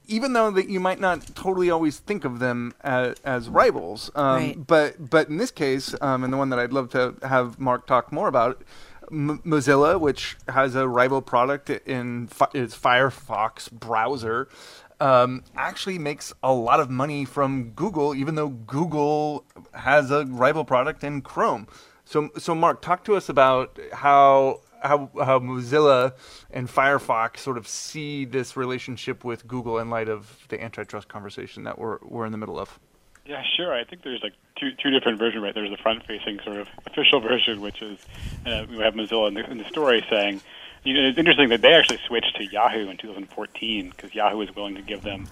even 0.10 0.34
though 0.34 0.52
that 0.52 0.70
you 0.70 0.80
might 0.80 1.00
not 1.00 1.36
totally 1.36 1.70
always 1.70 2.00
think 2.00 2.26
of 2.26 2.40
them 2.40 2.74
as, 2.82 3.16
as 3.24 3.48
rivals. 3.50 4.12
Um, 4.16 4.36
right. 4.36 4.68
But 4.68 5.10
but 5.10 5.30
in 5.30 5.38
this 5.38 5.52
case, 5.52 5.96
um, 6.02 6.24
and 6.24 6.34
the 6.34 6.38
one 6.38 6.50
that 6.50 6.60
I'd 6.60 6.74
love 6.74 6.90
to 6.92 7.16
have 7.24 7.60
Mark 7.60 7.88
talk 7.88 8.12
more 8.12 8.28
about, 8.28 8.64
M- 9.12 9.40
Mozilla, 9.46 10.00
which 10.00 10.38
has 10.48 10.76
a 10.76 10.88
rival 10.88 11.22
product 11.22 11.70
in 11.70 12.28
fi- 12.28 12.50
its 12.54 12.78
Firefox 12.78 13.72
browser. 13.72 14.50
Um, 15.02 15.46
actually 15.56 15.98
makes 15.98 16.34
a 16.44 16.52
lot 16.52 16.82
of 16.82 16.90
money 16.90 17.24
from 17.24 17.70
Google, 17.70 18.14
even 18.14 18.36
though 18.36 18.50
Google 18.50 19.46
has 19.74 20.12
a 20.12 20.26
rival 20.26 20.66
product 20.66 21.06
in 21.06 21.22
Chrome. 21.22 21.68
So, 22.04 22.32
so 22.38 22.54
Mark, 22.54 22.82
talk 22.82 23.06
to 23.06 23.16
us 23.16 23.30
about 23.30 23.80
how 23.94 24.60
how 24.82 25.10
how 25.16 25.40
Mozilla 25.40 26.14
and 26.52 26.68
Firefox 26.68 27.38
sort 27.38 27.58
of 27.58 27.68
see 27.68 28.26
this 28.26 28.56
relationship 28.58 29.24
with 29.24 29.48
Google 29.48 29.80
in 29.80 29.90
light 29.90 30.10
of 30.10 30.46
the 30.50 30.62
antitrust 30.62 31.08
conversation 31.08 31.64
that 31.64 31.78
we're 31.78 32.00
we're 32.02 32.26
in 32.26 32.32
the 32.32 32.38
middle 32.38 32.60
of. 32.60 32.80
Yeah, 33.26 33.44
sure. 33.58 33.74
I 33.74 33.84
think 33.84 34.02
there's 34.02 34.24
like 34.24 34.34
two 34.60 34.72
two 34.82 34.90
different 34.90 35.20
versions, 35.20 35.44
right? 35.44 35.54
There's 35.54 35.70
the 35.70 35.78
front-facing 35.78 36.40
sort 36.44 36.58
of 36.58 36.68
official 36.88 37.20
version, 37.32 37.62
which 37.62 37.82
is 37.82 38.00
uh, 38.46 38.66
we 38.70 38.78
have 38.80 38.96
Mozilla 38.96 39.28
in 39.28 39.34
the, 39.36 39.50
in 39.50 39.58
the 39.58 39.66
story 39.66 40.04
saying, 40.10 40.42
you 40.84 40.94
know, 40.94 41.08
it's 41.08 41.18
interesting 41.18 41.50
that 41.50 41.62
they 41.62 41.74
actually 41.74 42.00
switched 42.08 42.36
to 42.38 42.46
Yahoo 42.46 42.90
in 42.90 42.98
2014 42.98 43.90
because 43.90 44.16
Yahoo 44.16 44.38
was 44.38 44.56
willing 44.56 44.76
to 44.76 44.82
give 44.82 45.04
them 45.04 45.28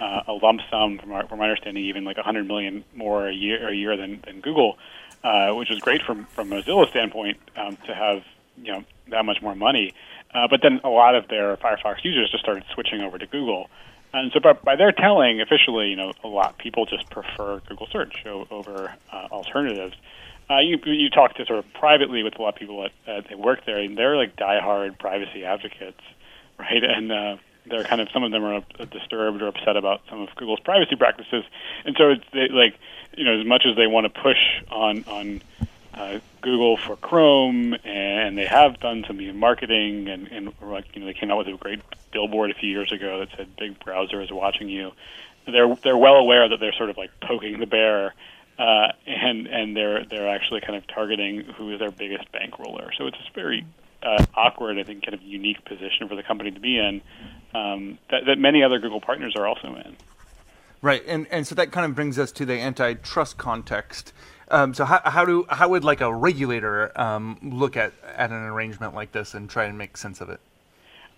uh, 0.00 0.22
a 0.26 0.32
lump 0.32 0.60
sum, 0.70 0.98
from, 0.98 1.12
our, 1.12 1.26
from 1.26 1.38
my 1.38 1.44
understanding, 1.44 1.84
even 1.84 2.04
like 2.04 2.16
100 2.16 2.46
million 2.46 2.84
more 2.94 3.28
a 3.28 3.34
year 3.34 3.68
a 3.68 3.74
year 3.74 3.96
than, 3.96 4.22
than 4.24 4.40
Google, 4.40 4.78
uh, 5.22 5.52
which 5.52 5.70
is 5.70 5.78
great 5.80 6.02
from 6.02 6.24
from 6.26 6.48
Mozilla's 6.48 6.90
standpoint 6.90 7.38
um, 7.56 7.76
to 7.86 7.94
have 7.94 8.24
you 8.56 8.72
know 8.72 8.84
that 9.10 9.24
much 9.24 9.40
more 9.42 9.54
money. 9.54 9.94
Uh, 10.34 10.48
but 10.48 10.60
then 10.62 10.80
a 10.82 10.88
lot 10.88 11.14
of 11.14 11.28
their 11.28 11.56
Firefox 11.58 12.04
users 12.04 12.30
just 12.30 12.42
started 12.42 12.64
switching 12.72 13.02
over 13.02 13.18
to 13.18 13.26
Google. 13.26 13.68
And 14.14 14.30
so, 14.32 14.40
by, 14.40 14.52
by 14.52 14.76
their 14.76 14.92
telling, 14.92 15.40
officially, 15.40 15.88
you 15.88 15.96
know, 15.96 16.12
a 16.22 16.28
lot 16.28 16.50
of 16.50 16.58
people 16.58 16.86
just 16.86 17.08
prefer 17.10 17.60
Google 17.68 17.86
search 17.90 18.24
over 18.26 18.92
uh, 19.12 19.28
alternatives. 19.30 19.94
Uh, 20.50 20.58
you 20.58 20.78
you 20.84 21.08
talk 21.08 21.34
to 21.34 21.46
sort 21.46 21.58
of 21.58 21.72
privately 21.72 22.22
with 22.22 22.38
a 22.38 22.42
lot 22.42 22.50
of 22.50 22.54
people 22.56 22.82
that 22.82 23.10
uh, 23.10 23.22
they 23.28 23.34
work 23.34 23.64
there, 23.64 23.78
and 23.78 23.96
they're 23.96 24.16
like 24.16 24.36
diehard 24.36 24.98
privacy 24.98 25.44
advocates, 25.44 26.00
right? 26.58 26.82
And 26.82 27.10
uh, 27.10 27.36
they're 27.66 27.84
kind 27.84 28.00
of 28.00 28.08
some 28.12 28.22
of 28.22 28.32
them 28.32 28.44
are 28.44 28.60
disturbed 28.86 29.40
or 29.40 29.48
upset 29.48 29.76
about 29.76 30.02
some 30.10 30.20
of 30.20 30.28
Google's 30.36 30.60
privacy 30.60 30.96
practices, 30.96 31.44
and 31.84 31.96
so 31.96 32.10
it's 32.10 32.24
they, 32.32 32.48
like 32.48 32.78
you 33.16 33.24
know 33.24 33.40
as 33.40 33.46
much 33.46 33.64
as 33.68 33.76
they 33.76 33.86
want 33.86 34.12
to 34.12 34.20
push 34.20 34.38
on 34.70 35.04
on 35.04 35.42
uh, 35.94 36.18
Google 36.40 36.76
for 36.76 36.96
Chrome, 36.96 37.74
and 37.84 38.36
they 38.36 38.46
have 38.46 38.80
done 38.80 39.04
some 39.06 39.38
marketing, 39.38 40.08
and, 40.08 40.28
and 40.28 40.52
like 40.62 40.86
you 40.94 41.00
know 41.00 41.06
they 41.06 41.14
came 41.14 41.30
out 41.30 41.38
with 41.38 41.48
a 41.48 41.56
great 41.56 41.80
billboard 42.12 42.50
a 42.50 42.54
few 42.54 42.68
years 42.68 42.92
ago 42.92 43.20
that 43.20 43.28
said 43.36 43.56
"Big 43.56 43.78
browser 43.80 44.20
is 44.20 44.30
watching 44.30 44.68
you." 44.68 44.92
They're 45.46 45.74
they're 45.82 45.96
well 45.96 46.16
aware 46.16 46.48
that 46.48 46.60
they're 46.60 46.72
sort 46.72 46.90
of 46.90 46.96
like 46.96 47.10
poking 47.20 47.60
the 47.60 47.66
bear, 47.66 48.14
uh, 48.58 48.92
and 49.06 49.46
and 49.46 49.76
they're 49.76 50.04
they're 50.04 50.28
actually 50.28 50.60
kind 50.60 50.76
of 50.76 50.86
targeting 50.86 51.44
who 51.44 51.72
is 51.72 51.78
their 51.78 51.90
biggest 51.90 52.30
bankroller. 52.32 52.90
So 52.96 53.06
it's 53.06 53.18
a 53.18 53.34
very 53.34 53.66
uh, 54.02 54.24
awkward, 54.34 54.78
I 54.78 54.82
think, 54.82 55.04
kind 55.04 55.14
of 55.14 55.22
unique 55.22 55.64
position 55.64 56.08
for 56.08 56.16
the 56.16 56.22
company 56.22 56.50
to 56.50 56.60
be 56.60 56.78
in 56.78 57.02
um, 57.54 57.98
that, 58.10 58.24
that 58.26 58.38
many 58.38 58.62
other 58.62 58.78
Google 58.78 59.00
partners 59.00 59.34
are 59.36 59.46
also 59.46 59.74
in. 59.76 59.96
Right, 60.80 61.02
and 61.06 61.28
and 61.30 61.46
so 61.46 61.54
that 61.54 61.70
kind 61.70 61.86
of 61.86 61.94
brings 61.94 62.18
us 62.18 62.32
to 62.32 62.44
the 62.44 62.54
antitrust 62.54 63.38
context. 63.38 64.12
Um, 64.52 64.74
so 64.74 64.84
how, 64.84 65.00
how 65.04 65.24
do 65.24 65.46
how 65.48 65.68
would 65.70 65.82
like 65.82 66.02
a 66.02 66.14
regulator 66.14 66.92
um, 67.00 67.38
look 67.42 67.76
at, 67.76 67.92
at 68.04 68.30
an 68.30 68.36
arrangement 68.36 68.94
like 68.94 69.12
this 69.12 69.32
and 69.34 69.48
try 69.48 69.64
and 69.64 69.78
make 69.78 69.96
sense 69.96 70.20
of 70.20 70.28
it? 70.28 70.40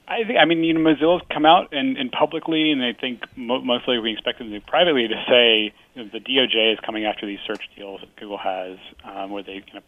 I 0.06 0.22
think 0.24 0.38
I 0.38 0.44
mean 0.44 0.62
you 0.62 0.72
know 0.72 0.80
Mozilla's 0.80 1.22
come 1.32 1.44
out 1.44 1.72
and, 1.72 1.96
and 1.96 2.12
publicly, 2.12 2.70
and 2.70 2.82
I 2.84 2.92
think 2.92 3.24
mo- 3.36 3.60
mostly 3.60 3.98
we 3.98 4.12
expect 4.12 4.38
them 4.38 4.50
to 4.52 4.60
privately 4.60 5.08
to 5.08 5.24
say 5.28 5.74
you 5.94 6.04
know, 6.04 6.10
the 6.12 6.20
DOJ 6.20 6.74
is 6.74 6.78
coming 6.80 7.06
after 7.06 7.26
these 7.26 7.40
search 7.44 7.68
deals 7.76 8.00
that 8.02 8.14
Google 8.16 8.38
has, 8.38 8.78
um, 9.04 9.30
where 9.30 9.42
they 9.42 9.60
kind 9.60 9.78
of 9.78 9.84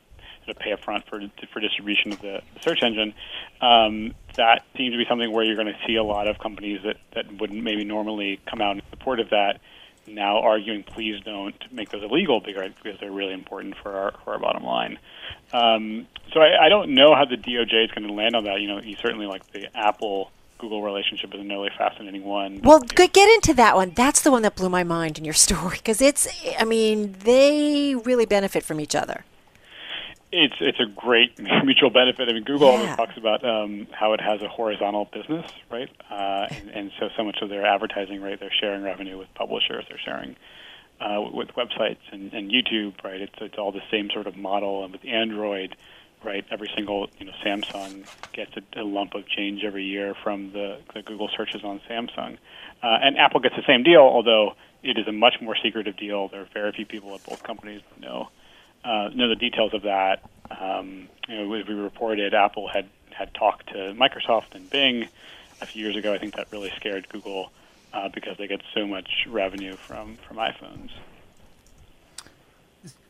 to 0.47 0.55
pay 0.55 0.71
upfront 0.71 1.05
for 1.09 1.21
for 1.53 1.61
distribution 1.61 2.13
of 2.13 2.21
the 2.21 2.41
search 2.61 2.83
engine. 2.83 3.15
Um, 3.61 4.15
that 4.35 4.65
seems 4.77 4.93
to 4.93 4.99
be 4.99 5.05
something 5.09 5.31
where 5.33 5.45
you're 5.45 5.57
going 5.57 5.67
to 5.67 5.79
see 5.87 5.97
a 5.97 6.05
lot 6.05 6.29
of 6.29 6.39
companies 6.39 6.81
that 6.85 6.97
that 7.15 7.41
wouldn't 7.41 7.63
maybe 7.63 7.85
normally 7.85 8.41
come 8.49 8.61
out 8.61 8.77
in 8.77 8.83
support 8.91 9.21
of 9.21 9.31
that 9.31 9.61
now 10.07 10.41
arguing, 10.41 10.83
please 10.83 11.21
don't 11.25 11.55
make 11.73 11.91
those 11.91 12.03
illegal 12.03 12.41
because 12.41 12.73
they're 13.01 13.11
really 13.11 13.33
important 13.33 13.77
for 13.83 13.97
our 13.97 14.15
for 14.25 14.35
our 14.35 14.39
bottom 14.39 14.65
line. 14.65 14.99
Um, 15.53 16.07
so 16.33 16.41
I, 16.41 16.67
I 16.67 16.69
don't 16.69 16.95
know 16.95 17.15
how 17.15 17.25
the 17.25 17.37
DOJ 17.37 17.85
is 17.85 17.91
going 17.91 18.07
to 18.07 18.13
land 18.13 18.35
on 18.37 18.45
that. 18.45 18.61
You 18.61 18.69
know, 18.69 18.81
you 18.81 18.97
certainly 18.97 19.27
like 19.27 19.47
the 19.53 19.67
Apple 19.77 20.31
Google 20.59 20.83
relationship 20.83 21.35
is 21.35 21.41
a 21.41 21.45
really 21.45 21.71
fascinating 21.77 22.25
one. 22.25 22.61
Well, 22.63 22.81
get 22.81 23.29
into 23.35 23.55
that 23.55 23.77
one. 23.77 23.91
That's 23.91 24.23
the 24.23 24.31
one 24.31 24.43
that 24.43 24.57
blew 24.57 24.69
my 24.69 24.85
mind 24.85 25.19
in 25.19 25.25
your 25.25 25.35
story 25.35 25.79
because 25.79 26.01
it's. 26.01 26.29
I 26.59 26.65
mean, 26.65 27.17
they 27.21 27.95
really 27.95 28.27
benefit 28.27 28.63
from 28.63 28.81
each 28.81 28.95
other 28.95 29.25
it's 30.33 30.57
it's 30.61 30.81
a 30.81 30.87
great 30.87 31.39
mutual 31.65 31.91
benefit. 31.91 32.29
I 32.29 32.33
mean, 32.33 32.45
Google 32.45 32.69
yeah. 32.69 32.79
always 32.79 32.97
talks 32.97 33.17
about 33.17 33.45
um, 33.45 33.87
how 33.93 34.13
it 34.13 34.21
has 34.21 34.43
a 34.43 34.49
horizontal 34.49 35.09
business, 35.13 35.51
right? 35.71 35.91
Uh, 36.11 36.47
and, 36.51 36.71
and 36.71 36.93
so 36.99 37.09
so 37.17 37.25
much 37.25 37.39
of 37.43 37.49
their 37.49 37.67
advertising, 37.67 38.21
right? 38.21 38.39
They're 38.39 38.53
sharing 38.53 38.83
revenue 38.83 39.19
with 39.19 39.33
publishers. 39.35 39.85
They're 39.89 40.01
sharing 40.05 40.37
uh, 41.01 41.23
with 41.33 41.49
websites 41.49 41.99
and, 42.11 42.33
and 42.33 42.51
YouTube, 42.51 43.03
right? 43.05 43.21
It's 43.21 43.35
it's 43.41 43.59
all 43.59 43.73
the 43.73 43.83
same 43.91 44.11
sort 44.11 44.27
of 44.27 44.37
model. 44.37 44.85
And 44.85 44.93
with 44.93 45.05
Android, 45.05 45.77
right? 46.25 46.45
Every 46.51 46.71
single 46.75 47.09
you 47.19 47.27
know 47.27 47.33
Samsung 47.45 48.07
gets 48.33 48.53
a, 48.57 48.81
a 48.81 48.85
lump 48.85 49.15
of 49.15 49.27
change 49.29 49.65
every 49.65 49.85
year 49.85 50.15
from 50.23 50.53
the, 50.53 50.79
the 50.95 51.03
Google 51.03 51.31
searches 51.37 51.63
on 51.65 51.81
Samsung, 51.89 52.39
uh, 52.83 52.99
and 53.03 53.17
Apple 53.17 53.41
gets 53.41 53.57
the 53.57 53.65
same 53.67 53.83
deal, 53.83 54.01
although 54.01 54.55
it 54.83 54.99
is 54.99 55.07
a 55.07 55.13
much 55.13 55.35
more 55.41 55.57
secretive 55.63 55.97
deal. 55.97 56.29
There 56.29 56.43
are 56.43 56.49
very 56.53 56.73
few 56.73 56.87
people 56.87 57.15
at 57.15 57.25
both 57.25 57.43
companies 57.43 57.83
that 57.91 58.01
know 58.01 58.29
uh, 58.87 59.11
know 59.15 59.29
the 59.29 59.37
details 59.37 59.75
of 59.75 59.83
that. 59.83 60.23
Um, 60.51 61.09
you 61.29 61.37
know, 61.37 61.53
as 61.55 61.67
we 61.67 61.75
reported, 61.75 62.35
Apple 62.35 62.69
had 62.69 62.89
had 63.11 63.35
talked 63.35 63.69
to 63.69 63.95
Microsoft 63.95 64.55
and 64.55 64.69
Bing 64.71 65.09
a 65.61 65.67
few 65.67 65.85
years 65.85 65.97
ago. 65.97 66.13
I 66.13 66.19
think 66.19 66.37
that 66.37 66.53
really 66.53 66.71
scared 66.77 67.09
Google 67.09 67.51
uh, 67.93 68.09
because 68.09 68.37
they 68.37 68.47
get 68.47 68.63
so 68.75 68.87
much 68.87 69.27
revenue 69.29 69.75
from 69.75 70.17
from 70.17 70.37
iPhones. 70.37 70.91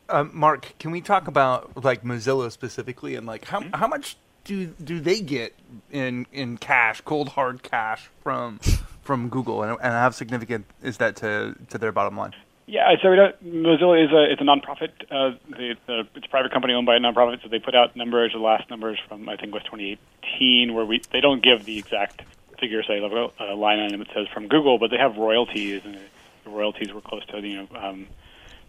Uh, 0.09 0.23
Mark, 0.31 0.73
can 0.79 0.91
we 0.91 1.01
talk 1.01 1.27
about 1.27 1.83
like 1.83 2.03
Mozilla 2.03 2.51
specifically 2.51 3.15
and 3.15 3.27
like 3.27 3.45
how 3.45 3.59
mm-hmm. 3.59 3.75
how 3.75 3.87
much 3.87 4.17
do 4.45 4.67
do 4.83 4.99
they 4.99 5.19
get 5.19 5.53
in 5.91 6.25
in 6.31 6.57
cash, 6.57 7.01
cold 7.01 7.29
hard 7.29 7.61
cash 7.61 8.09
from 8.23 8.59
from 9.03 9.29
Google, 9.29 9.63
and, 9.63 9.77
and 9.81 9.93
how 9.93 10.09
significant 10.09 10.65
is 10.81 10.97
that 10.97 11.17
to 11.17 11.55
to 11.69 11.77
their 11.77 11.91
bottom 11.91 12.17
line? 12.17 12.33
Yeah, 12.69 12.93
so 13.01 13.07
Mozilla 13.07 14.03
is 14.03 14.11
a 14.11 14.29
it's 14.29 14.41
a 14.41 14.43
nonprofit. 14.43 14.91
Uh, 15.09 15.37
the, 15.49 15.75
the, 15.87 16.07
it's 16.15 16.25
a 16.25 16.29
private 16.29 16.51
company 16.51 16.73
owned 16.73 16.85
by 16.85 16.97
a 16.97 16.99
nonprofit, 16.99 17.41
so 17.41 17.47
they 17.47 17.59
put 17.59 17.75
out 17.75 17.95
numbers. 17.95 18.33
The 18.33 18.39
last 18.39 18.69
numbers 18.69 18.99
from 19.07 19.29
I 19.29 19.37
think 19.37 19.53
was 19.53 19.63
2018, 19.63 20.73
where 20.73 20.83
we 20.83 21.01
they 21.11 21.21
don't 21.21 21.41
give 21.41 21.63
the 21.63 21.79
exact 21.79 22.23
figure, 22.59 22.83
say 22.83 22.97
a 22.97 23.05
uh, 23.05 23.55
line 23.55 23.79
item 23.79 24.01
it 24.01 24.09
says 24.13 24.27
from 24.33 24.49
Google, 24.49 24.79
but 24.79 24.91
they 24.91 24.97
have 24.97 25.15
royalties, 25.15 25.83
and 25.85 25.97
the 26.43 26.49
royalties 26.49 26.91
were 26.91 26.99
close 26.99 27.25
to 27.27 27.39
you 27.39 27.55
know 27.55 27.67
um, 27.79 28.07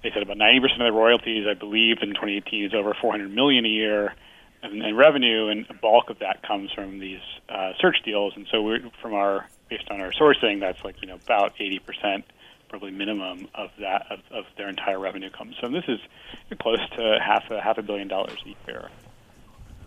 they 0.04 0.10
said 0.12 0.22
about 0.22 0.36
90% 0.36 0.74
of 0.74 0.78
the 0.78 0.92
royalties, 0.92 1.46
I 1.48 1.54
believe, 1.54 1.98
in 2.00 2.10
2018 2.10 2.66
is 2.66 2.74
over 2.74 2.94
400 2.94 3.34
million 3.34 3.64
a 3.64 3.68
year 3.68 4.14
in, 4.62 4.80
in 4.80 4.94
revenue, 4.94 5.48
and 5.48 5.66
a 5.70 5.74
bulk 5.74 6.08
of 6.10 6.20
that 6.20 6.42
comes 6.42 6.70
from 6.72 7.00
these 7.00 7.20
uh, 7.48 7.72
search 7.80 7.96
deals. 8.04 8.34
And 8.36 8.46
so, 8.48 8.62
we're, 8.62 8.78
from 9.02 9.14
our 9.14 9.48
based 9.68 9.90
on 9.90 10.00
our 10.00 10.12
sourcing, 10.12 10.60
that's 10.60 10.84
like 10.84 11.02
you 11.02 11.08
know 11.08 11.16
about 11.16 11.54
80 11.58 11.78
percent 11.80 12.24
probably 12.68 12.90
minimum 12.90 13.48
of 13.54 13.70
that 13.80 14.06
of, 14.10 14.20
of 14.30 14.44
their 14.56 14.68
entire 14.68 14.98
revenue 14.98 15.30
comes. 15.30 15.56
So 15.60 15.68
this 15.68 15.84
is 15.88 15.98
close 16.60 16.80
to 16.96 17.18
half 17.20 17.50
a 17.50 17.60
half 17.60 17.78
a 17.78 17.82
billion 17.82 18.08
dollars 18.08 18.38
a 18.44 18.70
year. 18.70 18.90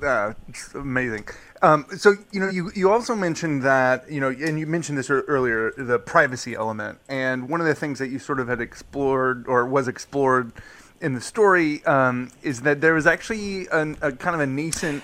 Uh, 0.02 0.34
amazing. 0.74 1.28
Um, 1.62 1.86
so 1.96 2.16
you 2.32 2.40
know, 2.40 2.50
you 2.50 2.72
you 2.74 2.92
also 2.92 3.16
mentioned 3.16 3.64
that 3.64 4.12
you 4.12 4.20
know, 4.20 4.30
and 4.30 4.60
you 4.60 4.66
mentioned 4.66 4.98
this 4.98 5.10
earlier, 5.10 5.74
the 5.78 6.00
privacy 6.00 6.56
element, 6.56 7.00
and 7.08 7.50
one 7.50 7.62
of 7.62 7.68
the 7.68 7.76
things 7.76 8.00
that 8.00 8.10
you 8.10 8.18
sort 8.18 8.40
of 8.40 8.48
had 8.48 8.62
explored 8.62 9.46
or 9.48 9.66
was 9.66 9.88
explored 9.88 10.54
in 11.02 11.14
the 11.14 11.22
story 11.22 11.84
um, 11.86 12.32
is 12.42 12.62
that 12.62 12.82
there 12.82 12.94
was 12.94 13.06
actually 13.06 13.68
an, 13.68 13.98
a 14.02 14.12
kind 14.12 14.36
of 14.36 14.42
a 14.42 14.48
nascent 14.48 15.04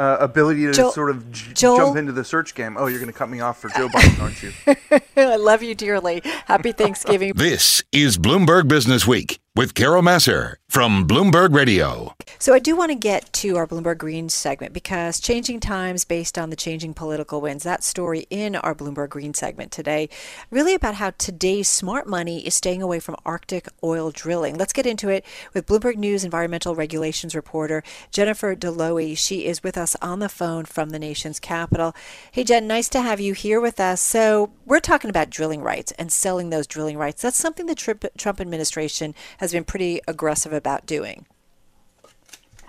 uh, 0.00 0.16
ability 0.18 0.64
to 0.64 0.72
Joel, 0.72 0.92
sort 0.92 1.10
of 1.10 1.30
j- 1.30 1.52
jump 1.52 1.96
into 1.96 2.12
the 2.12 2.24
search 2.24 2.54
game. 2.54 2.76
Oh, 2.78 2.86
you're 2.86 3.00
going 3.00 3.12
to 3.12 3.18
cut 3.18 3.28
me 3.28 3.40
off 3.40 3.60
for 3.60 3.68
Joe 3.68 3.88
Biden, 3.88 4.20
aren't 4.22 4.42
you? 4.42 5.00
I 5.30 5.36
love 5.36 5.62
you 5.62 5.74
dearly. 5.74 6.22
Happy 6.46 6.72
Thanksgiving. 6.72 7.34
this 7.36 7.84
is 7.92 8.16
Bloomberg 8.16 8.66
Business 8.66 9.06
Week 9.06 9.38
with 9.60 9.74
Carol 9.74 10.00
Massar 10.00 10.54
from 10.70 11.06
Bloomberg 11.06 11.54
Radio. 11.54 12.14
So, 12.38 12.54
I 12.54 12.60
do 12.60 12.74
want 12.74 12.90
to 12.90 12.94
get 12.94 13.30
to 13.34 13.56
our 13.56 13.66
Bloomberg 13.66 13.98
Green 13.98 14.30
segment 14.30 14.72
because 14.72 15.20
changing 15.20 15.60
times 15.60 16.04
based 16.04 16.38
on 16.38 16.48
the 16.48 16.56
changing 16.56 16.94
political 16.94 17.42
winds, 17.42 17.64
that 17.64 17.84
story 17.84 18.26
in 18.30 18.56
our 18.56 18.74
Bloomberg 18.74 19.10
Green 19.10 19.34
segment 19.34 19.72
today, 19.72 20.08
really 20.50 20.72
about 20.72 20.94
how 20.94 21.10
today's 21.10 21.68
smart 21.68 22.06
money 22.06 22.46
is 22.46 22.54
staying 22.54 22.80
away 22.80 23.00
from 23.00 23.16
Arctic 23.26 23.68
oil 23.84 24.10
drilling. 24.10 24.56
Let's 24.56 24.72
get 24.72 24.86
into 24.86 25.10
it 25.10 25.26
with 25.52 25.66
Bloomberg 25.66 25.96
News 25.96 26.24
environmental 26.24 26.74
regulations 26.74 27.34
reporter 27.34 27.82
Jennifer 28.10 28.56
Dlouhy. 28.56 29.18
She 29.18 29.44
is 29.44 29.62
with 29.62 29.76
us 29.76 29.94
on 30.00 30.20
the 30.20 30.30
phone 30.30 30.64
from 30.64 30.90
the 30.90 30.98
nation's 30.98 31.38
capital. 31.38 31.94
Hey, 32.32 32.44
Jen, 32.44 32.66
nice 32.66 32.88
to 32.90 33.02
have 33.02 33.20
you 33.20 33.34
here 33.34 33.60
with 33.60 33.78
us. 33.78 34.00
So, 34.00 34.52
we're 34.64 34.80
talking 34.80 35.10
about 35.10 35.28
drilling 35.28 35.60
rights 35.60 35.92
and 35.98 36.10
selling 36.10 36.48
those 36.48 36.66
drilling 36.66 36.96
rights. 36.96 37.20
That's 37.20 37.36
something 37.36 37.66
the 37.66 37.74
Trump 38.16 38.40
administration 38.40 39.14
has 39.38 39.49
been 39.52 39.64
pretty 39.64 40.00
aggressive 40.06 40.52
about 40.52 40.86
doing. 40.86 41.26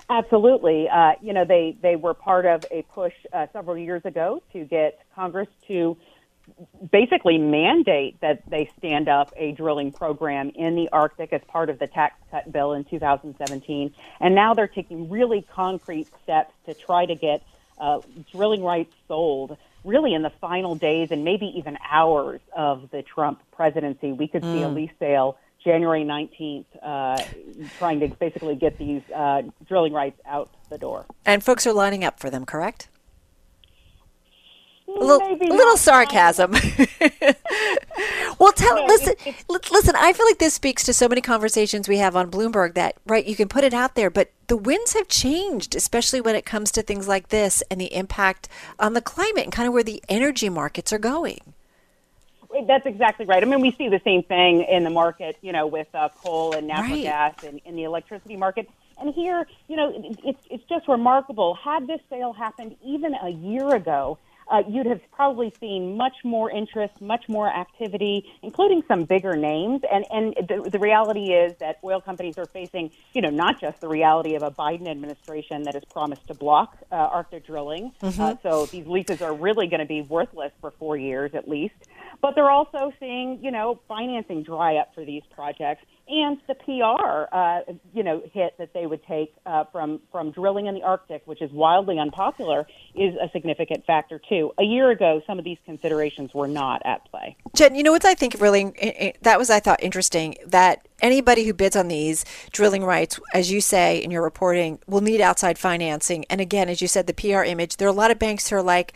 Absolutely. 0.09 0.89
Uh, 0.89 1.13
you 1.21 1.31
know, 1.31 1.45
they, 1.45 1.77
they 1.81 1.95
were 1.95 2.13
part 2.13 2.45
of 2.45 2.65
a 2.69 2.81
push 2.81 3.13
uh, 3.31 3.47
several 3.53 3.77
years 3.77 4.03
ago 4.03 4.43
to 4.51 4.65
get 4.65 4.99
Congress 5.15 5.47
to 5.67 5.95
basically 6.91 7.37
mandate 7.37 8.19
that 8.19 8.41
they 8.49 8.69
stand 8.77 9.07
up 9.07 9.31
a 9.37 9.53
drilling 9.53 9.91
program 9.91 10.49
in 10.49 10.75
the 10.75 10.89
Arctic 10.91 11.31
as 11.31 11.41
part 11.47 11.69
of 11.69 11.79
the 11.79 11.87
tax 11.87 12.15
cut 12.29 12.51
bill 12.51 12.73
in 12.73 12.83
2017. 12.83 13.93
And 14.19 14.35
now 14.35 14.53
they're 14.53 14.67
taking 14.67 15.09
really 15.09 15.43
concrete 15.53 16.09
steps 16.23 16.53
to 16.65 16.73
try 16.73 17.05
to 17.05 17.15
get 17.15 17.43
uh, 17.79 18.01
drilling 18.31 18.63
rights 18.63 18.93
sold 19.07 19.57
really 19.83 20.13
in 20.13 20.21
the 20.21 20.29
final 20.29 20.75
days 20.75 21.11
and 21.11 21.23
maybe 21.23 21.47
even 21.55 21.77
hours 21.89 22.41
of 22.55 22.91
the 22.91 23.01
Trump 23.01 23.41
presidency. 23.51 24.11
We 24.11 24.27
could 24.27 24.43
see 24.43 24.61
a 24.61 24.67
mm. 24.67 24.75
lease 24.75 24.91
sale 24.99 25.37
January 25.63 26.03
19th, 26.03 26.65
uh, 26.81 27.23
trying 27.77 27.99
to 27.99 28.07
basically 28.07 28.55
get 28.55 28.77
these 28.77 29.01
uh, 29.15 29.43
drilling 29.67 29.93
rights 29.93 30.19
out 30.25 30.49
the 30.69 30.77
door. 30.77 31.05
And 31.25 31.43
folks 31.43 31.67
are 31.67 31.73
lining 31.73 32.03
up 32.03 32.19
for 32.19 32.29
them, 32.29 32.45
correct? 32.45 32.87
A 34.87 35.03
little, 35.03 35.25
a 35.25 35.55
little 35.55 35.77
sarcasm. 35.77 36.51
well, 38.39 38.51
tell, 38.51 38.85
listen, 38.87 39.13
listen. 39.49 39.95
I 39.95 40.11
feel 40.11 40.25
like 40.25 40.39
this 40.39 40.53
speaks 40.53 40.83
to 40.83 40.93
so 40.93 41.07
many 41.07 41.21
conversations 41.21 41.87
we 41.87 41.97
have 41.99 42.15
on 42.15 42.29
Bloomberg. 42.29 42.73
That 42.73 42.95
right, 43.07 43.25
you 43.25 43.37
can 43.37 43.47
put 43.47 43.63
it 43.63 43.73
out 43.73 43.95
there, 43.95 44.09
but 44.09 44.31
the 44.47 44.57
winds 44.57 44.93
have 44.93 45.07
changed, 45.07 45.75
especially 45.75 46.19
when 46.19 46.35
it 46.35 46.45
comes 46.45 46.71
to 46.71 46.81
things 46.81 47.07
like 47.07 47.29
this 47.29 47.63
and 47.71 47.79
the 47.79 47.93
impact 47.95 48.49
on 48.79 48.93
the 48.93 49.01
climate 49.01 49.45
and 49.45 49.53
kind 49.53 49.67
of 49.67 49.73
where 49.73 49.83
the 49.83 50.03
energy 50.09 50.49
markets 50.49 50.91
are 50.91 50.99
going. 50.99 51.53
That's 52.67 52.85
exactly 52.85 53.25
right. 53.25 53.41
I 53.41 53.45
mean, 53.45 53.61
we 53.61 53.71
see 53.71 53.89
the 53.89 54.01
same 54.03 54.23
thing 54.23 54.63
in 54.63 54.83
the 54.83 54.89
market, 54.89 55.37
you 55.41 55.51
know, 55.51 55.67
with 55.67 55.87
uh, 55.93 56.09
coal 56.23 56.53
and 56.53 56.67
natural 56.67 56.97
right. 56.97 57.03
gas 57.03 57.43
and 57.43 57.61
in 57.65 57.75
the 57.75 57.83
electricity 57.83 58.37
market. 58.37 58.69
And 58.99 59.13
here, 59.13 59.47
you 59.67 59.75
know, 59.75 59.91
it's 60.23 60.41
it's 60.49 60.63
just 60.69 60.87
remarkable. 60.87 61.55
Had 61.55 61.87
this 61.87 62.01
sale 62.09 62.33
happened 62.33 62.75
even 62.83 63.15
a 63.15 63.29
year 63.29 63.73
ago, 63.73 64.19
uh, 64.51 64.63
you'd 64.67 64.85
have 64.85 65.01
probably 65.11 65.53
seen 65.59 65.95
much 65.95 66.17
more 66.23 66.51
interest, 66.51 66.99
much 67.01 67.27
more 67.29 67.47
activity, 67.47 68.25
including 68.43 68.83
some 68.87 69.05
bigger 69.05 69.35
names. 69.35 69.81
And 69.91 70.05
and 70.11 70.35
the, 70.47 70.69
the 70.69 70.79
reality 70.79 71.33
is 71.33 71.55
that 71.59 71.79
oil 71.83 72.01
companies 72.01 72.37
are 72.37 72.45
facing, 72.45 72.91
you 73.13 73.21
know, 73.21 73.29
not 73.29 73.59
just 73.59 73.81
the 73.81 73.87
reality 73.87 74.35
of 74.35 74.43
a 74.43 74.51
Biden 74.51 74.87
administration 74.87 75.63
that 75.63 75.73
has 75.73 75.85
promised 75.85 76.27
to 76.27 76.33
block 76.33 76.77
uh, 76.91 76.95
Arctic 76.95 77.45
drilling. 77.45 77.93
Mm-hmm. 78.01 78.21
Uh, 78.21 78.35
so 78.43 78.65
these 78.67 78.85
leases 78.85 79.21
are 79.21 79.33
really 79.33 79.67
going 79.67 79.79
to 79.79 79.85
be 79.85 80.01
worthless 80.01 80.51
for 80.59 80.71
four 80.71 80.97
years 80.97 81.33
at 81.33 81.47
least. 81.47 81.75
But 82.21 82.35
they're 82.35 82.51
also 82.51 82.93
seeing, 82.99 83.39
you 83.41 83.51
know, 83.51 83.79
financing 83.87 84.43
dry 84.43 84.77
up 84.77 84.93
for 84.93 85.03
these 85.03 85.23
projects 85.33 85.83
and 86.11 86.37
the 86.47 86.55
PR, 86.55 87.33
uh, 87.33 87.61
you 87.93 88.03
know, 88.03 88.21
hit 88.33 88.57
that 88.57 88.73
they 88.73 88.85
would 88.85 89.03
take 89.05 89.33
uh, 89.45 89.63
from 89.71 90.01
from 90.11 90.31
drilling 90.31 90.65
in 90.65 90.75
the 90.75 90.83
Arctic, 90.83 91.21
which 91.25 91.41
is 91.41 91.51
wildly 91.51 91.99
unpopular, 91.99 92.67
is 92.95 93.15
a 93.15 93.29
significant 93.31 93.85
factor 93.85 94.19
too. 94.27 94.51
A 94.59 94.63
year 94.63 94.91
ago, 94.91 95.21
some 95.25 95.39
of 95.39 95.45
these 95.45 95.57
considerations 95.65 96.33
were 96.33 96.49
not 96.49 96.81
at 96.85 97.09
play. 97.09 97.37
Jen, 97.55 97.75
you 97.75 97.83
know 97.83 97.93
what 97.93 98.03
I 98.03 98.13
think 98.13 98.35
really 98.39 98.73
that 99.21 99.39
was 99.39 99.49
I 99.49 99.59
thought 99.59 99.81
interesting 99.81 100.35
that 100.45 100.85
anybody 101.01 101.45
who 101.45 101.53
bids 101.53 101.75
on 101.77 101.87
these 101.87 102.25
drilling 102.51 102.83
rights, 102.83 103.19
as 103.33 103.51
you 103.51 103.61
say 103.61 103.97
in 104.03 104.11
your 104.11 104.23
reporting, 104.23 104.79
will 104.87 105.01
need 105.01 105.21
outside 105.21 105.57
financing. 105.57 106.25
And 106.29 106.41
again, 106.41 106.67
as 106.67 106.81
you 106.81 106.87
said, 106.87 107.07
the 107.07 107.13
PR 107.13 107.43
image. 107.43 107.77
There 107.77 107.87
are 107.87 107.91
a 107.91 107.93
lot 107.93 108.11
of 108.11 108.19
banks 108.19 108.49
who 108.49 108.57
are 108.57 108.63
like 108.63 108.93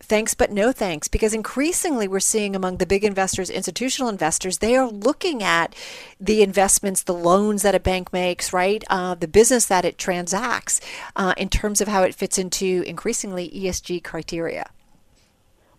thanks 0.00 0.34
but 0.34 0.50
no 0.50 0.72
thanks 0.72 1.08
because 1.08 1.34
increasingly 1.34 2.06
we're 2.06 2.20
seeing 2.20 2.54
among 2.54 2.76
the 2.76 2.86
big 2.86 3.04
investors 3.04 3.50
institutional 3.50 4.08
investors 4.08 4.58
they 4.58 4.76
are 4.76 4.88
looking 4.88 5.42
at 5.42 5.74
the 6.20 6.42
investments 6.42 7.02
the 7.02 7.14
loans 7.14 7.62
that 7.62 7.74
a 7.74 7.80
bank 7.80 8.12
makes 8.12 8.52
right 8.52 8.84
uh, 8.88 9.14
the 9.14 9.28
business 9.28 9.66
that 9.66 9.84
it 9.84 9.98
transacts 9.98 10.80
uh, 11.16 11.34
in 11.36 11.48
terms 11.48 11.80
of 11.80 11.88
how 11.88 12.02
it 12.02 12.14
fits 12.14 12.38
into 12.38 12.82
increasingly 12.86 13.50
esg 13.50 14.02
criteria 14.04 14.70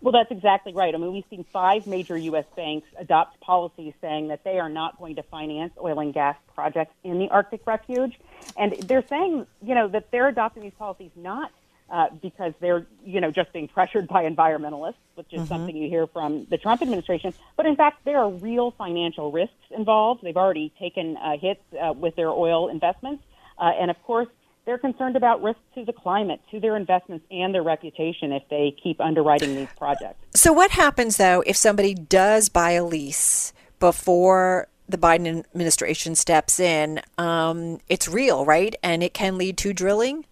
well, 0.02 0.12
that's 0.12 0.30
exactly 0.30 0.72
right. 0.72 0.94
I 0.94 0.98
mean, 0.98 1.12
we've 1.12 1.24
seen 1.28 1.44
five 1.52 1.86
major 1.86 2.16
U.S. 2.16 2.46
banks 2.56 2.88
adopt 2.98 3.38
policies 3.40 3.92
saying 4.00 4.28
that 4.28 4.44
they 4.44 4.58
are 4.58 4.70
not 4.70 4.98
going 4.98 5.16
to 5.16 5.22
finance 5.24 5.74
oil 5.78 6.00
and 6.00 6.14
gas 6.14 6.36
projects 6.54 6.94
in 7.04 7.18
the 7.18 7.28
Arctic 7.28 7.66
refuge. 7.66 8.18
And 8.56 8.72
they're 8.80 9.06
saying, 9.06 9.46
you 9.62 9.74
know, 9.74 9.88
that 9.88 10.10
they're 10.10 10.28
adopting 10.28 10.62
these 10.62 10.72
policies 10.78 11.10
not 11.16 11.52
uh, 11.90 12.06
because 12.22 12.52
they're, 12.60 12.86
you 13.04 13.20
know, 13.20 13.30
just 13.30 13.52
being 13.52 13.68
pressured 13.68 14.06
by 14.06 14.24
environmentalists, 14.24 14.94
which 15.14 15.32
is 15.32 15.40
mm-hmm. 15.40 15.48
something 15.48 15.76
you 15.76 15.88
hear 15.88 16.06
from 16.06 16.46
the 16.50 16.56
Trump 16.56 16.82
administration. 16.82 17.34
But 17.56 17.66
in 17.66 17.76
fact, 17.76 18.04
there 18.04 18.18
are 18.18 18.30
real 18.30 18.70
financial 18.72 19.32
risks 19.32 19.54
involved. 19.70 20.22
They've 20.22 20.36
already 20.36 20.72
taken 20.78 21.16
uh, 21.16 21.36
hits 21.38 21.60
uh, 21.80 21.92
with 21.92 22.16
their 22.16 22.30
oil 22.30 22.68
investments. 22.68 23.24
Uh, 23.58 23.72
and 23.78 23.90
of 23.90 24.00
course, 24.04 24.28
they're 24.66 24.78
concerned 24.78 25.16
about 25.16 25.42
risks 25.42 25.62
to 25.74 25.84
the 25.84 25.92
climate, 25.92 26.40
to 26.50 26.60
their 26.60 26.76
investments, 26.76 27.26
and 27.30 27.52
their 27.52 27.62
reputation 27.62 28.32
if 28.32 28.42
they 28.50 28.76
keep 28.82 29.00
underwriting 29.00 29.56
these 29.56 29.68
projects. 29.76 30.24
So, 30.34 30.52
what 30.52 30.70
happens 30.70 31.16
though 31.16 31.42
if 31.46 31.56
somebody 31.56 31.94
does 31.94 32.48
buy 32.48 32.72
a 32.72 32.84
lease 32.84 33.52
before 33.80 34.68
the 34.88 34.98
Biden 34.98 35.44
administration 35.52 36.14
steps 36.14 36.60
in? 36.60 37.00
Um, 37.18 37.80
it's 37.88 38.06
real, 38.06 38.44
right? 38.44 38.76
And 38.82 39.02
it 39.02 39.12
can 39.12 39.38
lead 39.38 39.56
to 39.58 39.72
drilling? 39.72 40.24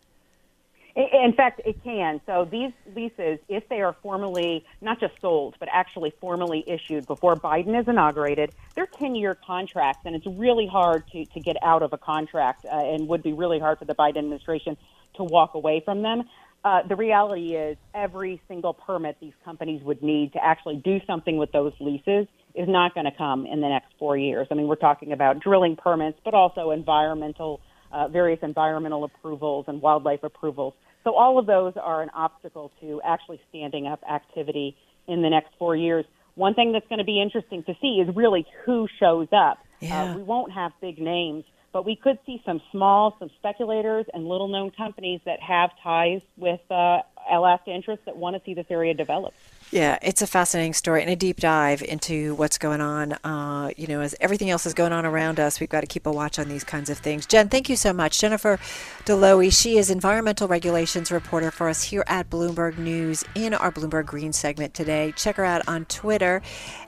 In 0.99 1.33
fact, 1.33 1.61
it 1.65 1.83
can. 1.85 2.21
So 2.27 2.45
these 2.51 2.73
leases, 2.97 3.39
if 3.49 3.69
they 3.69 3.83
are 3.83 3.95
formally 4.03 4.65
not 4.81 4.99
just 4.99 5.15
sold, 5.21 5.55
but 5.61 5.69
actually 5.73 6.13
formally 6.21 6.65
issued 6.67 7.07
before 7.07 7.37
Biden 7.37 7.81
is 7.81 7.87
inaugurated, 7.87 8.51
they're 8.75 8.89
10-year 9.01 9.37
contracts, 9.47 10.03
and 10.07 10.17
it's 10.17 10.27
really 10.27 10.67
hard 10.67 11.05
to, 11.13 11.25
to 11.25 11.39
get 11.39 11.57
out 11.63 11.85
of 11.85 11.93
a 11.93 11.99
contract 11.99 12.65
uh, 12.65 12.71
and 12.71 13.07
would 13.07 13.23
be 13.23 13.33
really 13.33 13.61
hard 13.61 13.79
for 13.79 13.85
the 13.85 13.95
Biden 13.95 14.19
administration 14.19 14.77
to 15.15 15.23
walk 15.23 15.55
away 15.55 15.81
from 15.85 16.03
them. 16.03 16.25
Uh, 16.65 16.83
the 16.89 16.97
reality 16.97 17.55
is 17.55 17.77
every 17.95 18.43
single 18.49 18.75
permit 18.75 19.17
these 19.21 19.35
companies 19.45 19.81
would 19.85 20.03
need 20.03 20.33
to 20.33 20.45
actually 20.45 20.83
do 20.85 20.99
something 21.07 21.37
with 21.37 21.53
those 21.53 21.73
leases 21.79 22.27
is 22.57 22.69
not 22.69 22.93
going 22.95 23.07
to 23.07 23.17
come 23.17 23.47
in 23.47 23.61
the 23.61 23.69
next 23.69 23.95
four 24.01 24.17
years. 24.17 24.49
I 24.51 24.55
mean, 24.55 24.67
we're 24.67 24.75
talking 24.75 25.13
about 25.13 25.39
drilling 25.39 25.77
permits, 25.77 26.19
but 26.25 26.35
also 26.35 26.73
environmental, 26.73 27.61
uh, 27.93 28.09
various 28.09 28.41
environmental 28.43 29.05
approvals 29.05 29.67
and 29.69 29.81
wildlife 29.81 30.25
approvals. 30.25 30.75
So 31.05 31.15
all 31.15 31.39
of 31.39 31.47
those 31.47 31.75
are 31.77 32.03
an 32.03 32.11
obstacle 32.15 32.73
to 32.81 33.01
actually 33.05 33.41
standing 33.49 33.87
up 33.87 34.03
activity 34.09 34.77
in 35.07 35.23
the 35.23 35.31
next 35.31 35.51
four 35.59 35.75
years. 35.75 36.05
One 36.35 36.55
thing 36.55 36.73
that's 36.73 36.87
going 36.89 36.99
to 36.99 37.05
be 37.05 37.21
interesting 37.21 37.63
to 37.65 37.75
see 37.81 38.01
is 38.01 38.15
really 38.15 38.47
who 38.65 38.89
shows 39.01 39.29
up. 39.33 39.59
Uh, 39.59 39.87
yeah. 39.87 40.03
Uh, 40.03 40.17
we 40.17 40.23
won't 40.23 40.53
have 40.53 40.73
big 40.81 41.01
names, 41.01 41.45
but 41.73 41.85
we 41.85 41.97
could 41.97 42.19
see 42.27 42.43
some 42.45 42.61
small, 42.71 43.17
some 43.19 43.31
speculators 43.39 44.07
and 44.13 44.29
little 44.29 44.49
known 44.49 44.71
companies 44.71 45.21
that 45.25 45.41
have 45.41 45.71
ties 45.83 46.21
with 46.37 46.61
uh, 46.71 47.01
Alaska 47.31 47.71
interests 47.71 48.05
that 48.07 48.17
want 48.17 48.37
to 48.37 48.43
see 48.45 48.55
this 48.55 48.67
area 48.71 48.95
develop. 48.95 49.35
Yeah, 49.71 49.99
it's 50.01 50.23
a 50.23 50.27
fascinating 50.27 50.73
story 50.73 51.03
and 51.03 51.11
a 51.11 51.17
deep 51.17 51.41
dive 51.41 51.83
into 51.83 52.35
what's 52.37 52.57
going 52.57 52.81
on. 52.81 53.13
Uh, 53.25 53.71
you 53.77 53.87
know, 53.87 54.01
as 54.01 54.15
everything 54.21 54.49
else 54.49 54.65
is 54.65 54.73
going 54.73 54.93
on 54.93 55.05
around 55.05 55.39
us, 55.39 55.61
we've 55.61 55.69
got 55.69 55.83
to 55.83 55.87
keep 55.87 56.07
a 56.07 56.11
watch 56.11 56.39
on 56.39 56.49
these 56.49 56.65
kinds 56.65 56.89
of 56.89 56.99
things. 56.99 57.27
Jen, 57.27 57.51
thank 57.51 57.69
you 57.69 57.77
so 57.77 57.93
much. 57.93 58.19
Jennifer 58.19 58.59
Dlouhy, 59.05 59.53
she 59.53 59.77
is 59.77 59.91
environmental 59.91 60.49
regulations 60.49 61.13
reporter 61.13 61.51
for 61.51 61.69
us 61.69 61.83
here 61.83 62.03
at 62.07 62.31
Bloomberg 62.31 62.79
News 62.79 63.25
in 63.35 63.53
our 63.53 63.71
Bloomberg 63.71 64.07
Green 64.07 64.33
segment 64.33 64.73
today. 64.73 65.13
Check 65.17 65.37
her 65.37 65.45
out 65.45 65.69
on 65.69 65.85
Twitter, 65.85 66.41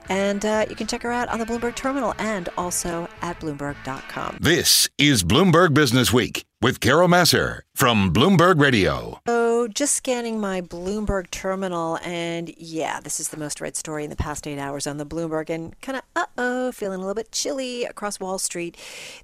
and 0.09 0.43
uh, 0.43 0.65
you 0.67 0.75
can 0.75 0.87
check 0.87 1.03
her 1.03 1.11
out 1.11 1.29
on 1.29 1.37
the 1.37 1.45
Bloomberg 1.45 1.75
Terminal 1.75 2.15
and 2.17 2.49
also 2.57 3.07
at 3.21 3.39
Bloomberg.com. 3.39 4.37
This 4.41 4.89
is 4.97 5.23
Bloomberg 5.23 5.75
Business 5.75 6.11
Week 6.11 6.45
with 6.61 6.79
Carol 6.79 7.07
Massar 7.07 7.61
from 7.75 8.11
Bloomberg 8.11 8.59
Radio. 8.59 9.19
So, 9.27 9.50
just 9.67 9.95
scanning 9.95 10.39
my 10.39 10.61
Bloomberg 10.61 11.29
terminal, 11.31 11.97
and 12.03 12.53
yeah, 12.57 12.99
this 12.99 13.19
is 13.19 13.29
the 13.29 13.37
most 13.37 13.61
read 13.61 13.75
story 13.75 14.03
in 14.03 14.09
the 14.09 14.15
past 14.15 14.47
eight 14.47 14.59
hours 14.59 14.87
on 14.87 14.97
the 14.97 15.05
Bloomberg, 15.05 15.49
and 15.49 15.79
kind 15.81 15.97
of 15.97 16.03
uh 16.15 16.25
oh, 16.37 16.71
feeling 16.71 16.97
a 16.97 16.99
little 16.99 17.15
bit 17.15 17.31
chilly 17.31 17.83
across 17.83 18.19
Wall 18.19 18.37
Street. 18.37 18.77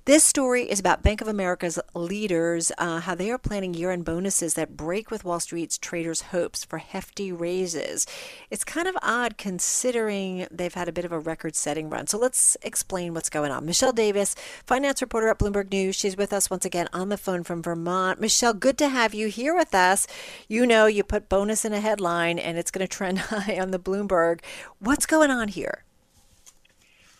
This 0.06 0.24
story 0.24 0.64
is 0.64 0.80
about 0.80 1.04
Bank 1.04 1.22
of 1.22 1.28
America's 1.28 1.80
leaders, 1.94 2.72
uh, 2.78 3.02
how 3.02 3.16
they 3.16 3.32
are 3.32 3.38
planning 3.38 3.74
year 3.74 3.92
end 3.92 4.06
bonuses 4.06 4.54
that 4.56 4.78
break 4.78 5.12
with 5.12 5.24
Wall 5.24 5.40
Street's 5.40 5.78
traders' 5.78 6.22
hopes 6.22 6.64
for 6.64 6.78
hefty 6.78 7.32
raises. 7.32 8.06
It's 8.50 8.64
kind 8.64 8.88
of 8.88 8.98
odd 9.02 9.38
considering 9.38 10.48
they've 10.52 10.74
had 10.74 10.88
a 10.88 10.94
bit 10.94 11.06
of 11.06 11.12
a 11.12 11.20
record 11.20 11.56
setting 11.56 11.90
run. 11.90 12.08
So, 12.08 12.18
let's 12.18 12.58
explain 12.62 13.14
what's 13.14 13.30
going 13.30 13.52
on. 13.52 13.66
Michelle 13.66 13.94
Davis, 13.94 14.36
finance 14.66 15.02
reporter 15.02 15.30
at 15.30 15.40
Bloomberg 15.40 15.72
News, 15.72 15.96
she's 15.96 16.18
with 16.18 16.34
us 16.34 16.50
once 16.50 16.66
again 16.66 16.88
on 16.94 17.10
the 17.10 17.18
phone 17.18 17.44
from 17.44 17.62
Vermont. 17.62 18.20
Michelle, 18.20 18.54
good 18.54 18.78
to 18.78 18.90
have 18.90 19.14
you 19.14 19.28
here 19.28 19.56
with 19.56 19.74
us. 19.76 20.08
You 20.48 20.66
know, 20.66 20.86
you 20.86 21.04
put 21.04 21.30
bonus 21.30 21.66
in 21.66 21.74
a 21.74 21.80
headline 21.80 22.40
and 22.40 22.58
it's 22.58 22.72
going 22.72 22.86
to 22.86 22.92
trend 22.92 23.18
high 23.20 23.60
on 23.60 23.72
the 23.72 23.80
Bloomberg. 23.80 24.42
What's 24.80 25.06
going 25.06 25.32
on 25.32 25.48
here? 25.50 25.84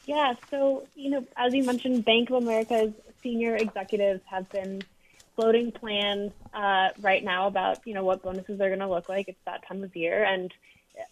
Yeah, 0.06 0.36
so, 0.50 0.88
you 0.96 1.10
know, 1.10 1.26
as 1.36 1.54
you 1.54 1.64
mentioned, 1.64 2.06
Bank 2.06 2.30
of 2.30 2.42
America's 2.42 2.94
senior 3.22 3.56
executives 3.56 4.22
have 4.26 4.50
been 4.50 4.82
floating 5.36 5.72
plans 5.72 6.32
uh, 6.54 6.90
right 7.02 7.24
now 7.24 7.48
about, 7.48 7.80
you 7.86 7.94
know, 7.94 8.04
what 8.04 8.24
bonuses 8.24 8.62
are 8.62 8.70
going 8.70 8.80
to 8.80 8.90
look 8.90 9.10
like. 9.10 9.28
It's 9.28 9.40
that 9.46 9.68
time 9.68 9.84
of 9.84 9.96
year. 9.96 10.24
And 10.24 10.54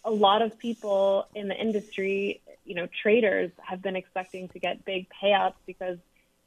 a 0.04 0.10
lot 0.10 0.42
of 0.42 0.58
people 0.58 1.28
in 1.34 1.48
the 1.48 1.54
industry, 1.54 2.40
you 2.64 2.74
know, 2.74 2.88
traders 3.02 3.50
have 3.62 3.82
been 3.82 3.96
expecting 3.96 4.48
to 4.48 4.58
get 4.58 4.84
big 4.84 5.06
payouts 5.22 5.54
because 5.66 5.98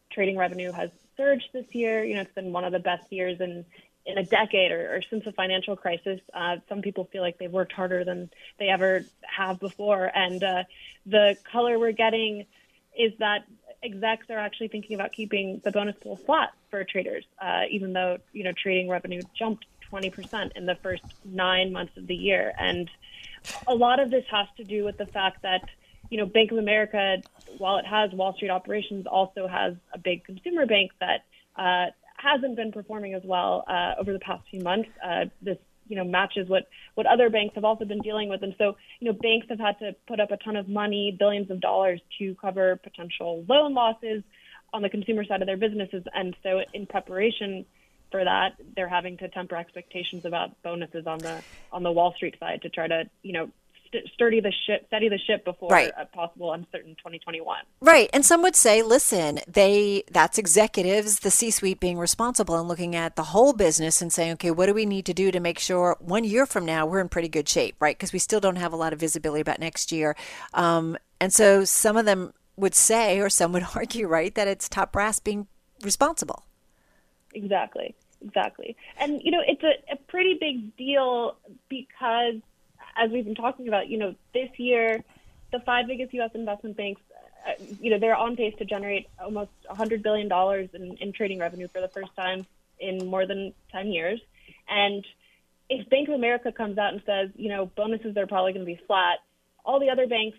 trading 0.09 0.37
revenue 0.37 0.71
has 0.71 0.89
surged 1.15 1.49
this 1.53 1.73
year. 1.73 2.03
You 2.03 2.15
know, 2.15 2.21
it's 2.21 2.33
been 2.33 2.51
one 2.51 2.65
of 2.65 2.71
the 2.71 2.79
best 2.79 3.11
years 3.11 3.39
in 3.39 3.65
in 4.09 4.17
a 4.17 4.23
decade 4.23 4.71
or, 4.71 4.95
or 4.95 5.01
since 5.09 5.23
the 5.23 5.31
financial 5.31 5.75
crisis. 5.75 6.19
Uh, 6.33 6.57
some 6.67 6.81
people 6.81 7.05
feel 7.11 7.21
like 7.21 7.37
they've 7.37 7.51
worked 7.51 7.71
harder 7.71 8.03
than 8.03 8.29
they 8.57 8.69
ever 8.69 9.05
have 9.21 9.59
before, 9.59 10.11
and 10.13 10.43
uh, 10.43 10.63
the 11.05 11.37
color 11.51 11.77
we're 11.77 11.91
getting 11.91 12.45
is 12.97 13.13
that 13.19 13.45
execs 13.83 14.29
are 14.29 14.39
actually 14.39 14.67
thinking 14.67 14.95
about 14.95 15.11
keeping 15.13 15.61
the 15.63 15.71
bonus 15.71 15.95
pool 16.01 16.15
flat 16.15 16.49
for 16.69 16.83
traders, 16.83 17.25
uh, 17.41 17.61
even 17.69 17.93
though 17.93 18.17
you 18.33 18.43
know 18.43 18.51
trading 18.51 18.89
revenue 18.89 19.21
jumped 19.37 19.65
20% 19.91 20.51
in 20.55 20.65
the 20.65 20.75
first 20.75 21.03
nine 21.23 21.71
months 21.71 21.95
of 21.97 22.07
the 22.07 22.15
year, 22.15 22.53
and 22.59 22.89
a 23.67 23.75
lot 23.75 23.99
of 23.99 24.09
this 24.09 24.25
has 24.31 24.47
to 24.57 24.63
do 24.63 24.83
with 24.83 24.97
the 24.97 25.05
fact 25.05 25.43
that 25.43 25.61
you 26.09 26.17
know, 26.17 26.25
Bank 26.25 26.51
of 26.51 26.57
America, 26.57 27.21
while 27.57 27.77
it 27.77 27.85
has 27.85 28.11
Wall 28.11 28.33
Street 28.33 28.49
operations, 28.49 29.05
also 29.05 29.47
has 29.47 29.75
a 29.93 29.99
big 29.99 30.23
consumer 30.23 30.65
bank 30.65 30.91
that 30.99 31.25
uh, 31.55 31.91
hasn't 32.19 32.55
been 32.55 32.71
performing 32.71 33.13
as 33.13 33.23
well 33.23 33.63
uh, 33.67 33.93
over 33.99 34.13
the 34.13 34.19
past 34.19 34.43
few 34.49 34.61
months. 34.61 34.89
Uh, 35.03 35.25
this 35.41 35.57
you 35.87 35.95
know 35.95 36.03
matches 36.03 36.47
what 36.47 36.67
what 36.95 37.05
other 37.07 37.29
banks 37.29 37.55
have 37.55 37.65
also 37.65 37.85
been 37.85 37.99
dealing 37.99 38.29
with. 38.29 38.43
And 38.43 38.55
so 38.57 38.77
you 38.99 39.11
know 39.11 39.13
banks 39.13 39.47
have 39.49 39.59
had 39.59 39.79
to 39.79 39.95
put 40.07 40.19
up 40.19 40.31
a 40.31 40.37
ton 40.37 40.55
of 40.55 40.67
money, 40.69 41.15
billions 41.17 41.49
of 41.49 41.59
dollars 41.59 41.99
to 42.19 42.35
cover 42.35 42.75
potential 42.77 43.43
loan 43.47 43.73
losses 43.73 44.23
on 44.71 44.81
the 44.81 44.89
consumer 44.89 45.23
side 45.25 45.41
of 45.41 45.47
their 45.47 45.57
businesses. 45.57 46.03
And 46.13 46.35
so 46.43 46.61
in 46.73 46.85
preparation 46.85 47.65
for 48.11 48.23
that, 48.23 48.53
they're 48.75 48.87
having 48.87 49.17
to 49.17 49.27
temper 49.27 49.55
expectations 49.55 50.25
about 50.25 50.61
bonuses 50.63 51.07
on 51.07 51.19
the 51.19 51.41
on 51.71 51.83
the 51.83 51.91
Wall 51.91 52.13
Street 52.13 52.35
side 52.39 52.61
to 52.61 52.69
try 52.69 52.87
to 52.87 53.09
you 53.23 53.33
know 53.33 53.49
sturdy 54.13 54.39
the 54.39 54.53
ship, 54.65 54.85
steady 54.87 55.09
the 55.09 55.17
ship 55.17 55.45
before 55.45 55.69
right. 55.69 55.91
a 55.97 56.05
possible 56.05 56.53
uncertain 56.53 56.95
2021. 56.95 57.59
Right, 57.81 58.09
and 58.13 58.25
some 58.25 58.41
would 58.41 58.55
say, 58.55 58.81
listen, 58.81 59.39
they 59.47 60.03
that's 60.11 60.37
executives, 60.37 61.19
the 61.19 61.31
C-suite 61.31 61.79
being 61.79 61.97
responsible 61.97 62.57
and 62.57 62.67
looking 62.67 62.95
at 62.95 63.15
the 63.15 63.23
whole 63.23 63.53
business 63.53 64.01
and 64.01 64.11
saying, 64.11 64.33
okay, 64.33 64.51
what 64.51 64.67
do 64.67 64.73
we 64.73 64.85
need 64.85 65.05
to 65.05 65.13
do 65.13 65.31
to 65.31 65.39
make 65.39 65.59
sure 65.59 65.97
one 65.99 66.23
year 66.23 66.45
from 66.45 66.65
now 66.65 66.85
we're 66.85 66.99
in 66.99 67.09
pretty 67.09 67.29
good 67.29 67.47
shape, 67.47 67.75
right? 67.79 67.97
Because 67.97 68.13
we 68.13 68.19
still 68.19 68.39
don't 68.39 68.57
have 68.57 68.73
a 68.73 68.77
lot 68.77 68.93
of 68.93 68.99
visibility 68.99 69.41
about 69.41 69.59
next 69.59 69.91
year, 69.91 70.15
um, 70.53 70.97
and 71.19 71.33
so 71.33 71.63
some 71.63 71.97
of 71.97 72.05
them 72.05 72.33
would 72.55 72.75
say, 72.75 73.19
or 73.19 73.29
some 73.29 73.51
would 73.53 73.65
argue, 73.75 74.07
right, 74.07 74.33
that 74.35 74.47
it's 74.47 74.69
top 74.69 74.91
brass 74.91 75.19
being 75.19 75.47
responsible. 75.83 76.43
Exactly, 77.33 77.95
exactly, 78.21 78.75
and 78.99 79.21
you 79.23 79.31
know, 79.31 79.41
it's 79.45 79.63
a, 79.63 79.93
a 79.93 79.95
pretty 80.07 80.37
big 80.39 80.75
deal 80.77 81.37
because 81.69 82.35
as 82.99 83.11
we've 83.11 83.25
been 83.25 83.35
talking 83.35 83.67
about, 83.67 83.87
you 83.87 83.97
know, 83.97 84.15
this 84.33 84.49
year, 84.57 85.03
the 85.51 85.59
five 85.61 85.87
biggest 85.87 86.13
U.S. 86.13 86.31
investment 86.33 86.77
banks, 86.77 87.01
uh, 87.47 87.63
you 87.81 87.89
know, 87.89 87.99
they're 87.99 88.15
on 88.15 88.35
pace 88.35 88.53
to 88.59 88.65
generate 88.65 89.07
almost 89.23 89.51
$100 89.69 90.03
billion 90.03 90.29
in, 90.73 90.97
in 90.97 91.13
trading 91.13 91.39
revenue 91.39 91.67
for 91.69 91.81
the 91.81 91.87
first 91.87 92.13
time 92.15 92.45
in 92.79 93.07
more 93.07 93.25
than 93.25 93.53
10 93.71 93.87
years. 93.87 94.19
And 94.67 95.05
if 95.69 95.89
Bank 95.89 96.09
of 96.09 96.15
America 96.15 96.51
comes 96.51 96.77
out 96.77 96.93
and 96.93 97.01
says, 97.05 97.29
you 97.35 97.49
know, 97.49 97.65
bonuses 97.65 98.17
are 98.17 98.27
probably 98.27 98.53
going 98.53 98.65
to 98.65 98.71
be 98.71 98.79
flat, 98.85 99.19
all 99.63 99.79
the 99.79 99.89
other 99.89 100.07
banks, 100.07 100.37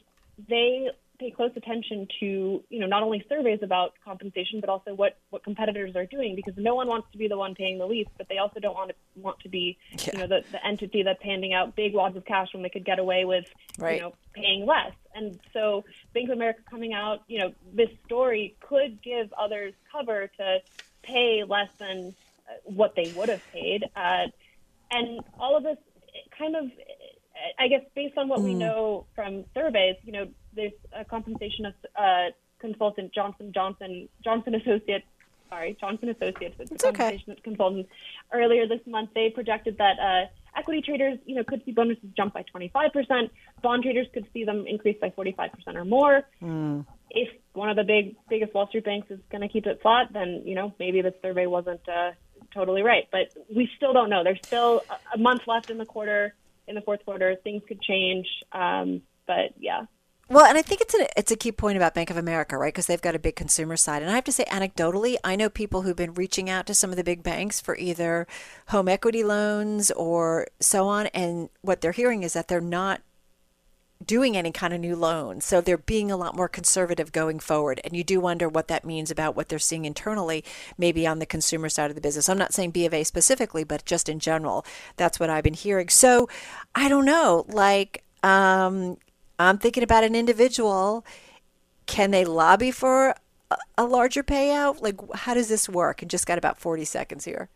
they 0.48 0.90
pay 1.20 1.30
close 1.30 1.52
attention 1.54 2.08
to 2.18 2.64
you 2.70 2.80
know 2.80 2.86
not 2.86 3.02
only 3.02 3.24
surveys 3.28 3.60
about 3.62 3.92
compensation 4.02 4.58
but 4.58 4.70
also 4.70 4.94
what 4.94 5.18
what 5.28 5.44
competitors 5.44 5.94
are 5.94 6.06
doing 6.06 6.34
because 6.34 6.54
no 6.56 6.74
one 6.74 6.88
wants 6.88 7.06
to 7.12 7.18
be 7.18 7.28
the 7.28 7.36
one 7.36 7.54
paying 7.54 7.78
the 7.78 7.86
least 7.86 8.08
but 8.16 8.26
they 8.28 8.38
also 8.38 8.58
don't 8.58 8.74
want 8.74 8.90
to 8.90 8.96
want 9.20 9.38
to 9.38 9.48
be 9.48 9.76
yeah. 9.90 10.10
you 10.12 10.18
know 10.18 10.26
the, 10.26 10.42
the 10.50 10.66
entity 10.66 11.02
that's 11.02 11.22
handing 11.22 11.52
out 11.52 11.76
big 11.76 11.92
wads 11.92 12.16
of 12.16 12.24
cash 12.24 12.48
when 12.54 12.62
they 12.62 12.70
could 12.70 12.86
get 12.86 12.98
away 12.98 13.26
with 13.26 13.44
right. 13.78 13.96
you 13.96 14.00
know 14.00 14.14
paying 14.32 14.64
less 14.64 14.92
and 15.14 15.38
so 15.52 15.84
Bank 16.14 16.30
of 16.30 16.36
America 16.36 16.60
coming 16.68 16.94
out 16.94 17.22
you 17.28 17.38
know 17.38 17.52
this 17.74 17.90
story 18.06 18.56
could 18.60 19.02
give 19.02 19.30
others 19.34 19.74
cover 19.92 20.30
to 20.38 20.58
pay 21.02 21.44
less 21.46 21.68
than 21.78 22.14
uh, 22.48 22.52
what 22.64 22.94
they 22.96 23.12
would 23.14 23.28
have 23.28 23.42
paid 23.52 23.84
uh, 23.94 24.26
and 24.90 25.20
all 25.38 25.56
of 25.56 25.62
this 25.64 25.76
kind 26.38 26.56
of 26.56 26.70
I 27.58 27.68
guess 27.68 27.82
based 27.94 28.16
on 28.18 28.28
what 28.28 28.40
mm. 28.40 28.44
we 28.44 28.54
know 28.54 29.06
from 29.14 29.44
surveys, 29.54 29.96
you 30.04 30.12
know, 30.12 30.28
there's 30.54 30.72
a 30.92 31.04
compensation 31.04 31.66
of 31.66 31.74
uh, 31.96 32.30
consultant 32.60 33.12
Johnson 33.12 33.52
Johnson 33.52 34.08
Johnson 34.22 34.54
Associates. 34.54 35.06
Sorry, 35.48 35.76
Johnson 35.80 36.10
Associates. 36.10 36.54
It's, 36.60 36.70
it's 36.70 36.84
a 36.84 36.92
compensation 36.92 37.32
okay. 37.32 37.40
consultant. 37.42 37.88
Earlier 38.32 38.68
this 38.68 38.80
month, 38.86 39.10
they 39.14 39.30
projected 39.30 39.78
that 39.78 39.98
uh, 39.98 40.28
equity 40.56 40.82
traders, 40.82 41.18
you 41.26 41.34
know, 41.34 41.44
could 41.44 41.64
see 41.64 41.72
bonuses 41.72 42.08
jump 42.16 42.34
by 42.34 42.44
25%. 42.54 43.30
Bond 43.62 43.82
traders 43.82 44.06
could 44.12 44.26
see 44.32 44.44
them 44.44 44.64
increase 44.66 44.96
by 45.00 45.10
45% 45.10 45.50
or 45.74 45.84
more. 45.84 46.22
Mm. 46.40 46.86
If 47.10 47.28
one 47.52 47.68
of 47.68 47.76
the 47.76 47.82
big 47.82 48.14
biggest 48.28 48.54
Wall 48.54 48.68
Street 48.68 48.84
banks 48.84 49.10
is 49.10 49.18
going 49.30 49.40
to 49.40 49.48
keep 49.48 49.66
it 49.66 49.80
flat, 49.82 50.12
then 50.12 50.42
you 50.44 50.54
know 50.54 50.72
maybe 50.78 51.02
the 51.02 51.14
survey 51.20 51.46
wasn't 51.46 51.86
uh, 51.88 52.12
totally 52.54 52.82
right. 52.82 53.08
But 53.10 53.32
we 53.54 53.68
still 53.76 53.92
don't 53.92 54.10
know. 54.10 54.22
There's 54.22 54.38
still 54.44 54.82
a 55.12 55.18
month 55.18 55.42
left 55.46 55.70
in 55.70 55.78
the 55.78 55.86
quarter. 55.86 56.34
In 56.68 56.76
the 56.76 56.80
fourth 56.82 57.04
quarter, 57.04 57.34
things 57.42 57.62
could 57.66 57.82
change. 57.82 58.28
Um, 58.52 59.02
but 59.26 59.54
yeah. 59.58 59.86
Well, 60.30 60.46
and 60.46 60.56
I 60.56 60.62
think 60.62 60.80
it's 60.80 60.94
a 60.94 61.08
it's 61.18 61.32
a 61.32 61.36
key 61.36 61.50
point 61.50 61.76
about 61.76 61.92
Bank 61.92 62.08
of 62.08 62.16
America, 62.16 62.56
right? 62.56 62.72
Because 62.72 62.86
they've 62.86 63.02
got 63.02 63.16
a 63.16 63.18
big 63.18 63.34
consumer 63.34 63.76
side. 63.76 64.00
And 64.00 64.12
I 64.12 64.14
have 64.14 64.22
to 64.24 64.32
say, 64.32 64.44
anecdotally, 64.44 65.16
I 65.24 65.34
know 65.34 65.50
people 65.50 65.82
who've 65.82 65.96
been 65.96 66.14
reaching 66.14 66.48
out 66.48 66.68
to 66.68 66.74
some 66.74 66.90
of 66.90 66.96
the 66.96 67.02
big 67.02 67.24
banks 67.24 67.60
for 67.60 67.76
either 67.76 68.28
home 68.68 68.88
equity 68.88 69.24
loans 69.24 69.90
or 69.90 70.46
so 70.60 70.86
on, 70.86 71.08
and 71.08 71.48
what 71.62 71.80
they're 71.80 71.90
hearing 71.90 72.22
is 72.22 72.32
that 72.34 72.46
they're 72.46 72.60
not 72.60 73.00
doing 74.06 74.36
any 74.36 74.52
kind 74.52 74.72
of 74.72 74.78
new 74.78 74.94
loans. 74.94 75.44
So 75.44 75.60
they're 75.60 75.76
being 75.76 76.12
a 76.12 76.16
lot 76.16 76.36
more 76.36 76.48
conservative 76.48 77.10
going 77.10 77.40
forward. 77.40 77.80
And 77.82 77.96
you 77.96 78.04
do 78.04 78.20
wonder 78.20 78.48
what 78.48 78.68
that 78.68 78.84
means 78.84 79.10
about 79.10 79.34
what 79.34 79.48
they're 79.48 79.58
seeing 79.58 79.84
internally, 79.84 80.44
maybe 80.78 81.08
on 81.08 81.18
the 81.18 81.26
consumer 81.26 81.68
side 81.68 81.90
of 81.90 81.96
the 81.96 82.00
business. 82.00 82.28
I'm 82.28 82.38
not 82.38 82.54
saying 82.54 82.70
B 82.70 82.86
of 82.86 82.94
A 82.94 83.02
specifically, 83.02 83.64
but 83.64 83.84
just 83.84 84.08
in 84.08 84.20
general, 84.20 84.64
that's 84.96 85.18
what 85.18 85.28
I've 85.28 85.44
been 85.44 85.54
hearing. 85.54 85.88
So 85.88 86.28
I 86.74 86.88
don't 86.88 87.04
know, 87.04 87.44
like, 87.48 88.04
um, 88.22 88.96
I'm 89.48 89.58
thinking 89.58 89.82
about 89.82 90.04
an 90.04 90.14
individual. 90.14 91.04
Can 91.86 92.10
they 92.10 92.24
lobby 92.24 92.70
for 92.70 93.14
a, 93.78 93.84
larger 93.84 94.22
payout? 94.22 94.80
Like, 94.82 94.96
how 95.14 95.34
does 95.34 95.48
this 95.48 95.68
work? 95.68 96.02
And 96.02 96.10
just 96.10 96.26
got 96.26 96.38
about 96.38 96.58
40 96.58 96.84
seconds 96.84 97.24
here. 97.24 97.48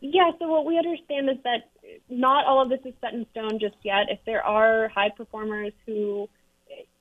Yeah, 0.00 0.30
so 0.38 0.48
what 0.48 0.64
we 0.64 0.78
understand 0.78 1.28
is 1.28 1.36
that 1.44 1.70
not 2.08 2.46
all 2.46 2.60
of 2.62 2.68
this 2.68 2.80
is 2.84 2.94
set 3.00 3.14
in 3.14 3.26
stone 3.30 3.58
just 3.60 3.76
yet. 3.82 4.06
If 4.08 4.18
there 4.26 4.42
are 4.42 4.88
high 4.88 5.10
performers 5.10 5.72
who, 5.86 6.28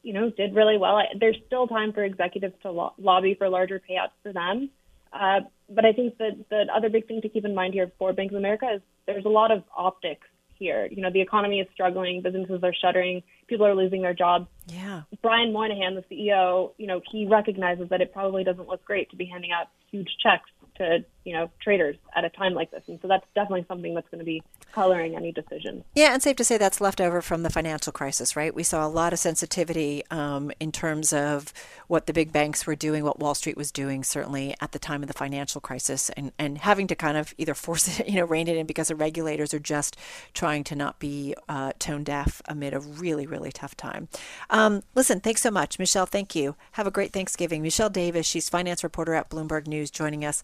you 0.03 0.13
know, 0.13 0.29
did 0.29 0.53
really 0.53 0.77
well, 0.77 1.01
there's 1.19 1.37
still 1.47 1.67
time 1.67 1.93
for 1.93 2.03
executives 2.03 2.55
to 2.61 2.71
lo- 2.71 2.93
lobby 2.97 3.35
for 3.35 3.49
larger 3.49 3.79
payouts 3.79 4.11
for 4.21 4.33
them. 4.33 4.69
Uh, 5.11 5.41
but 5.69 5.85
I 5.85 5.93
think 5.93 6.17
that 6.17 6.45
the 6.49 6.65
other 6.73 6.89
big 6.89 7.07
thing 7.07 7.21
to 7.21 7.29
keep 7.29 7.45
in 7.45 7.55
mind 7.55 7.73
here 7.73 7.91
for 7.97 8.13
Bank 8.13 8.31
of 8.31 8.37
America 8.37 8.67
is 8.75 8.81
there's 9.05 9.25
a 9.25 9.29
lot 9.29 9.51
of 9.51 9.63
optics 9.75 10.27
here. 10.57 10.87
You 10.91 11.01
know, 11.01 11.11
the 11.11 11.21
economy 11.21 11.59
is 11.59 11.67
struggling, 11.73 12.21
businesses 12.21 12.63
are 12.63 12.73
shuttering, 12.73 13.23
people 13.47 13.65
are 13.65 13.75
losing 13.75 14.01
their 14.01 14.13
jobs. 14.13 14.47
Yeah. 14.67 15.03
Brian 15.21 15.53
Moynihan, 15.53 15.95
the 15.95 16.03
CEO, 16.03 16.71
you 16.77 16.87
know, 16.87 17.01
he 17.11 17.25
recognizes 17.25 17.89
that 17.89 18.01
it 18.01 18.13
probably 18.13 18.43
doesn't 18.43 18.67
look 18.67 18.83
great 18.85 19.09
to 19.11 19.15
be 19.15 19.25
handing 19.25 19.51
out 19.51 19.67
huge 19.91 20.09
checks 20.21 20.49
to 20.75 21.05
you 21.23 21.33
know 21.33 21.49
traders 21.61 21.95
at 22.15 22.25
a 22.25 22.29
time 22.29 22.53
like 22.53 22.71
this, 22.71 22.83
and 22.87 22.99
so 23.01 23.07
that's 23.07 23.25
definitely 23.35 23.65
something 23.67 23.93
that's 23.93 24.07
going 24.09 24.19
to 24.19 24.25
be 24.25 24.43
coloring 24.71 25.15
any 25.15 25.31
decision. 25.31 25.83
Yeah, 25.95 26.13
and 26.13 26.21
safe 26.21 26.35
to 26.37 26.43
say 26.43 26.57
that's 26.57 26.81
left 26.81 26.99
over 26.99 27.21
from 27.21 27.43
the 27.43 27.49
financial 27.49 27.93
crisis, 27.93 28.35
right? 28.35 28.53
We 28.53 28.63
saw 28.63 28.85
a 28.85 28.89
lot 28.89 29.13
of 29.13 29.19
sensitivity 29.19 30.03
um, 30.11 30.51
in 30.59 30.71
terms 30.71 31.13
of 31.13 31.53
what 31.87 32.07
the 32.07 32.13
big 32.13 32.31
banks 32.31 32.65
were 32.65 32.75
doing, 32.75 33.03
what 33.03 33.19
Wall 33.19 33.35
Street 33.35 33.55
was 33.55 33.71
doing, 33.71 34.03
certainly 34.03 34.55
at 34.59 34.71
the 34.71 34.79
time 34.79 35.01
of 35.01 35.07
the 35.07 35.13
financial 35.13 35.61
crisis, 35.61 36.09
and 36.11 36.31
and 36.37 36.57
having 36.59 36.87
to 36.87 36.95
kind 36.95 37.17
of 37.17 37.33
either 37.37 37.53
force 37.53 37.99
it, 37.99 38.07
you 38.09 38.15
know, 38.15 38.25
rein 38.25 38.47
it 38.47 38.57
in 38.57 38.65
because 38.65 38.89
the 38.89 38.95
regulators 38.95 39.53
are 39.53 39.59
just 39.59 39.97
trying 40.33 40.63
to 40.65 40.75
not 40.75 40.99
be 40.99 41.35
uh, 41.47 41.71
tone 41.79 42.03
deaf 42.03 42.41
amid 42.47 42.73
a 42.73 42.79
really 42.79 43.25
really 43.25 43.51
tough 43.51 43.75
time. 43.77 44.07
Um, 44.49 44.83
listen, 44.95 45.19
thanks 45.19 45.41
so 45.41 45.51
much, 45.51 45.79
Michelle. 45.79 46.05
Thank 46.05 46.35
you. 46.35 46.55
Have 46.73 46.87
a 46.87 46.91
great 46.91 47.13
Thanksgiving, 47.13 47.61
Michelle 47.61 47.89
Davis. 47.89 48.25
She's 48.25 48.49
finance 48.49 48.83
reporter 48.83 49.13
at 49.13 49.29
Bloomberg 49.29 49.67
News, 49.67 49.89
joining 49.89 50.25
us 50.25 50.43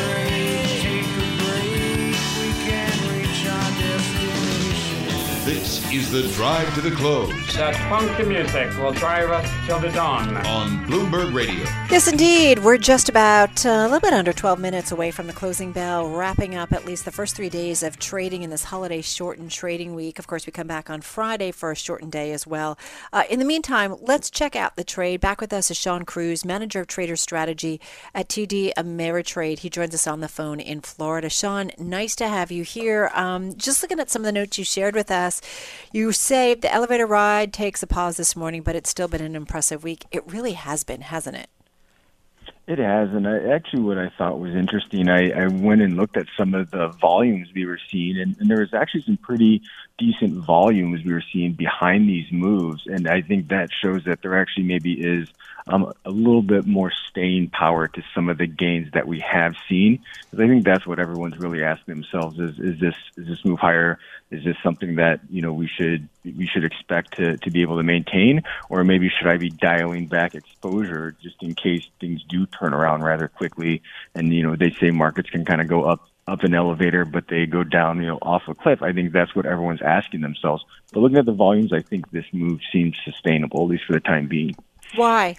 Peace 5.71 5.80
is 5.93 6.11
the 6.11 6.23
drive 6.35 6.73
to 6.75 6.81
the 6.81 6.91
close. 6.91 7.29
That 7.55 7.75
funky 7.89 8.23
music 8.23 8.69
will 8.77 8.93
drive 8.93 9.29
us 9.29 9.49
till 9.65 9.79
the 9.79 9.89
dawn. 9.89 10.37
On 10.45 10.85
Bloomberg 10.85 11.33
Radio. 11.33 11.63
Yes, 11.89 12.07
indeed. 12.07 12.59
We're 12.59 12.77
just 12.77 13.09
about 13.09 13.65
uh, 13.65 13.69
a 13.69 13.83
little 13.83 13.99
bit 13.99 14.13
under 14.13 14.31
12 14.31 14.59
minutes 14.59 14.91
away 14.91 15.11
from 15.11 15.27
the 15.27 15.33
closing 15.33 15.71
bell, 15.71 16.07
wrapping 16.07 16.55
up 16.55 16.71
at 16.71 16.85
least 16.85 17.03
the 17.05 17.11
first 17.11 17.35
three 17.35 17.49
days 17.49 17.83
of 17.83 17.99
trading 17.99 18.43
in 18.43 18.49
this 18.49 18.65
holiday 18.65 19.01
shortened 19.01 19.51
trading 19.51 19.95
week. 19.95 20.19
Of 20.19 20.27
course, 20.27 20.45
we 20.45 20.51
come 20.51 20.67
back 20.67 20.89
on 20.89 21.01
Friday 21.01 21.51
for 21.51 21.71
a 21.71 21.75
shortened 21.75 22.11
day 22.11 22.31
as 22.31 22.45
well. 22.45 22.77
Uh, 23.11 23.23
in 23.29 23.39
the 23.39 23.45
meantime, 23.45 23.95
let's 24.01 24.29
check 24.29 24.55
out 24.55 24.75
the 24.75 24.83
trade. 24.83 25.19
Back 25.19 25.41
with 25.41 25.51
us 25.51 25.71
is 25.71 25.77
Shawn 25.77 26.05
Cruz, 26.05 26.45
Manager 26.45 26.81
of 26.81 26.87
Trader 26.87 27.15
Strategy 27.15 27.81
at 28.13 28.29
TD 28.29 28.71
Ameritrade. 28.77 29.59
He 29.59 29.69
joins 29.69 29.93
us 29.93 30.07
on 30.07 30.21
the 30.21 30.29
phone 30.29 30.59
in 30.59 30.81
Florida. 30.81 31.29
Shawn, 31.29 31.71
nice 31.77 32.15
to 32.17 32.27
have 32.27 32.51
you 32.51 32.63
here. 32.63 33.11
Um, 33.13 33.55
just 33.57 33.81
looking 33.81 33.99
at 33.99 34.09
some 34.09 34.21
of 34.21 34.25
the 34.25 34.31
notes 34.31 34.57
you 34.57 34.63
shared 34.63 34.95
with 34.95 35.11
us 35.11 35.31
us. 35.31 35.41
You 35.93 36.13
say 36.13 36.53
the 36.53 36.73
elevator 36.73 37.05
ride 37.05 37.51
takes 37.51 37.83
a 37.83 37.87
pause 37.87 38.15
this 38.15 38.33
morning, 38.33 38.61
but 38.61 38.77
it's 38.77 38.89
still 38.89 39.09
been 39.09 39.21
an 39.21 39.35
impressive 39.35 39.83
week. 39.83 40.05
It 40.09 40.25
really 40.25 40.53
has 40.53 40.85
been, 40.85 41.01
hasn't 41.01 41.35
it? 41.35 41.49
It 42.65 42.77
has, 42.77 43.09
and 43.09 43.27
I, 43.27 43.49
actually, 43.49 43.81
what 43.81 43.97
I 43.97 44.09
thought 44.17 44.39
was 44.39 44.55
interesting, 44.55 45.09
I, 45.09 45.31
I 45.31 45.47
went 45.47 45.81
and 45.81 45.97
looked 45.97 46.15
at 46.15 46.27
some 46.37 46.53
of 46.53 46.71
the 46.71 46.87
volumes 47.01 47.49
we 47.53 47.65
were 47.65 47.79
seeing, 47.89 48.17
and, 48.17 48.37
and 48.39 48.49
there 48.49 48.59
was 48.59 48.73
actually 48.73 49.01
some 49.01 49.17
pretty 49.17 49.61
decent 49.97 50.45
volumes 50.45 51.03
we 51.03 51.11
were 51.11 51.23
seeing 51.33 51.53
behind 51.53 52.07
these 52.07 52.31
moves, 52.31 52.83
and 52.85 53.09
I 53.09 53.21
think 53.21 53.49
that 53.49 53.69
shows 53.73 54.05
that 54.05 54.21
there 54.21 54.39
actually 54.39 54.63
maybe 54.63 54.93
is 54.93 55.27
um, 55.67 55.91
a 56.05 56.09
little 56.09 56.41
bit 56.41 56.65
more 56.65 56.91
staying 57.09 57.49
power 57.49 57.87
to 57.87 58.03
some 58.13 58.29
of 58.29 58.37
the 58.37 58.47
gains 58.47 58.91
that 58.93 59.07
we 59.07 59.19
have 59.19 59.55
seen. 59.69 60.03
Because 60.29 60.43
I 60.43 60.47
think 60.47 60.65
that's 60.65 60.85
what 60.87 60.99
everyone's 60.99 61.37
really 61.37 61.63
asking 61.63 61.95
themselves: 61.95 62.39
is 62.39 62.59
is 62.59 62.79
this 62.79 62.95
is 63.17 63.27
this 63.27 63.45
move 63.45 63.59
higher? 63.59 63.99
Is 64.31 64.43
this 64.43 64.57
something 64.63 64.95
that 64.95 65.21
you 65.29 65.41
know 65.41 65.53
we 65.53 65.67
should 65.67 66.07
we 66.23 66.47
should 66.47 66.63
expect 66.63 67.17
to 67.17 67.37
to 67.37 67.51
be 67.51 67.61
able 67.61 67.77
to 67.77 67.83
maintain, 67.83 68.43
or 68.69 68.83
maybe 68.83 69.09
should 69.09 69.27
I 69.27 69.37
be 69.37 69.49
dialing 69.49 70.07
back 70.07 70.35
exposure 70.35 71.15
just 71.21 71.41
in 71.43 71.55
case 71.55 71.83
things 71.99 72.23
do 72.27 72.45
turn 72.45 72.73
around 72.73 73.03
rather 73.03 73.27
quickly? 73.27 73.81
And 74.15 74.33
you 74.33 74.43
know 74.43 74.55
they 74.55 74.71
say 74.71 74.91
markets 74.91 75.29
can 75.29 75.45
kind 75.45 75.61
of 75.61 75.67
go 75.67 75.83
up 75.83 76.07
up 76.27 76.43
an 76.43 76.53
elevator, 76.53 77.03
but 77.03 77.27
they 77.27 77.45
go 77.45 77.63
down, 77.63 77.99
you 77.99 78.07
know, 78.07 78.19
off 78.21 78.43
a 78.47 78.55
cliff. 78.55 78.81
I 78.81 78.93
think 78.93 79.11
that's 79.11 79.35
what 79.35 79.45
everyone's 79.45 79.81
asking 79.81 80.21
themselves. 80.21 80.63
But 80.93 81.01
looking 81.01 81.17
at 81.17 81.25
the 81.25 81.33
volumes, 81.33 81.73
I 81.73 81.81
think 81.81 82.11
this 82.11 82.25
move 82.31 82.59
seems 82.71 82.95
sustainable, 83.03 83.63
at 83.63 83.69
least 83.69 83.83
for 83.85 83.93
the 83.93 83.99
time 83.99 84.27
being. 84.27 84.55
Why? 84.95 85.35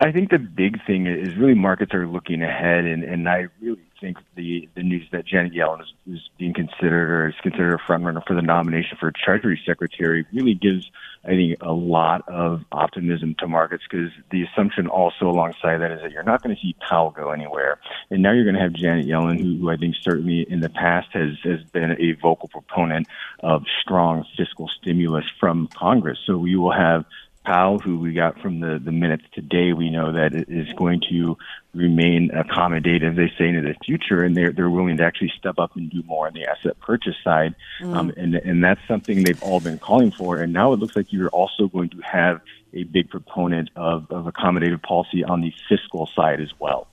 I 0.00 0.12
think 0.12 0.30
the 0.30 0.38
big 0.38 0.84
thing 0.86 1.06
is 1.06 1.34
really 1.36 1.54
markets 1.54 1.94
are 1.94 2.06
looking 2.06 2.42
ahead, 2.42 2.84
and, 2.84 3.02
and 3.02 3.28
I 3.28 3.48
really 3.60 3.80
think 4.00 4.18
the 4.34 4.68
the 4.74 4.82
news 4.82 5.08
that 5.12 5.24
Janet 5.24 5.54
Yellen 5.54 5.80
is, 5.80 5.92
is 6.06 6.28
being 6.38 6.52
considered 6.52 7.10
or 7.10 7.28
is 7.28 7.34
considered 7.42 7.74
a 7.74 7.78
frontrunner 7.78 8.24
for 8.26 8.34
the 8.34 8.42
nomination 8.42 8.98
for 9.00 9.10
Treasury 9.10 9.60
Secretary 9.64 10.26
really 10.32 10.54
gives, 10.54 10.90
I 11.24 11.28
think, 11.28 11.62
a 11.62 11.72
lot 11.72 12.28
of 12.28 12.64
optimism 12.70 13.34
to 13.38 13.48
markets 13.48 13.82
because 13.90 14.10
the 14.30 14.44
assumption 14.44 14.88
also 14.88 15.26
alongside 15.26 15.78
that 15.78 15.90
is 15.90 16.02
that 16.02 16.12
you're 16.12 16.22
not 16.22 16.42
going 16.42 16.54
to 16.54 16.60
see 16.60 16.76
Powell 16.86 17.10
go 17.10 17.30
anywhere, 17.30 17.80
and 18.10 18.22
now 18.22 18.32
you're 18.32 18.44
going 18.44 18.56
to 18.56 18.62
have 18.62 18.74
Janet 18.74 19.06
Yellen, 19.06 19.40
who, 19.40 19.56
who 19.56 19.70
I 19.70 19.78
think 19.78 19.94
certainly 20.02 20.46
in 20.50 20.60
the 20.60 20.68
past 20.68 21.08
has 21.12 21.38
has 21.44 21.62
been 21.72 21.96
a 21.98 22.12
vocal 22.20 22.48
proponent 22.48 23.08
of 23.40 23.64
strong 23.80 24.26
fiscal 24.36 24.68
stimulus 24.80 25.24
from 25.40 25.68
Congress. 25.68 26.18
So 26.26 26.36
we 26.36 26.56
will 26.56 26.72
have 26.72 27.06
Powell, 27.48 27.78
who 27.78 27.98
we 27.98 28.12
got 28.12 28.38
from 28.40 28.60
the, 28.60 28.78
the 28.78 28.92
minutes 28.92 29.24
today, 29.32 29.72
we 29.72 29.88
know 29.88 30.12
that 30.12 30.34
it 30.34 30.50
is 30.50 30.70
going 30.74 31.00
to 31.08 31.38
remain 31.72 32.28
accommodative, 32.28 33.16
they 33.16 33.32
say, 33.38 33.48
into 33.48 33.62
the 33.62 33.74
future, 33.86 34.22
and 34.22 34.36
they're, 34.36 34.52
they're 34.52 34.68
willing 34.68 34.98
to 34.98 35.02
actually 35.02 35.32
step 35.38 35.58
up 35.58 35.74
and 35.74 35.88
do 35.90 36.02
more 36.02 36.26
on 36.26 36.34
the 36.34 36.44
asset 36.44 36.78
purchase 36.80 37.14
side. 37.24 37.54
Mm. 37.80 37.96
Um, 37.96 38.12
and, 38.18 38.34
and 38.34 38.62
that's 38.62 38.82
something 38.86 39.22
they've 39.22 39.42
all 39.42 39.60
been 39.60 39.78
calling 39.78 40.10
for. 40.10 40.36
And 40.36 40.52
now 40.52 40.74
it 40.74 40.78
looks 40.78 40.94
like 40.94 41.10
you're 41.10 41.30
also 41.30 41.68
going 41.68 41.88
to 41.88 42.00
have 42.02 42.42
a 42.74 42.84
big 42.84 43.08
proponent 43.08 43.70
of, 43.76 44.10
of 44.10 44.26
accommodative 44.26 44.82
policy 44.82 45.24
on 45.24 45.40
the 45.40 45.54
fiscal 45.70 46.06
side 46.14 46.42
as 46.42 46.50
well. 46.58 46.86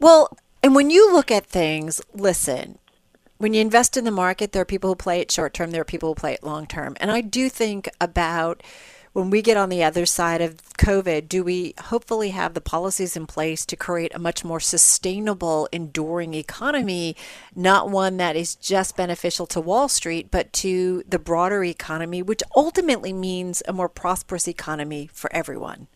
Well, 0.00 0.36
and 0.64 0.74
when 0.74 0.90
you 0.90 1.12
look 1.12 1.30
at 1.30 1.46
things, 1.46 2.02
listen, 2.12 2.80
when 3.38 3.54
you 3.54 3.60
invest 3.60 3.96
in 3.96 4.04
the 4.04 4.10
market, 4.10 4.50
there 4.50 4.62
are 4.62 4.64
people 4.64 4.90
who 4.90 4.96
play 4.96 5.20
it 5.20 5.30
short 5.30 5.54
term, 5.54 5.70
there 5.70 5.82
are 5.82 5.84
people 5.84 6.08
who 6.08 6.14
play 6.16 6.32
it 6.32 6.42
long 6.42 6.66
term. 6.66 6.96
And 6.98 7.12
I 7.12 7.20
do 7.20 7.48
think 7.48 7.88
about 8.00 8.64
when 9.12 9.28
we 9.28 9.42
get 9.42 9.56
on 9.56 9.68
the 9.68 9.84
other 9.84 10.06
side 10.06 10.40
of 10.40 10.56
COVID, 10.78 11.28
do 11.28 11.44
we 11.44 11.74
hopefully 11.78 12.30
have 12.30 12.54
the 12.54 12.60
policies 12.60 13.16
in 13.16 13.26
place 13.26 13.66
to 13.66 13.76
create 13.76 14.14
a 14.14 14.18
much 14.18 14.42
more 14.44 14.60
sustainable, 14.60 15.68
enduring 15.70 16.34
economy, 16.34 17.14
not 17.54 17.90
one 17.90 18.16
that 18.16 18.36
is 18.36 18.54
just 18.54 18.96
beneficial 18.96 19.46
to 19.46 19.60
Wall 19.60 19.88
Street, 19.88 20.30
but 20.30 20.52
to 20.54 21.02
the 21.06 21.18
broader 21.18 21.62
economy, 21.62 22.22
which 22.22 22.42
ultimately 22.56 23.12
means 23.12 23.62
a 23.68 23.72
more 23.72 23.88
prosperous 23.88 24.48
economy 24.48 25.10
for 25.12 25.30
everyone? 25.34 25.88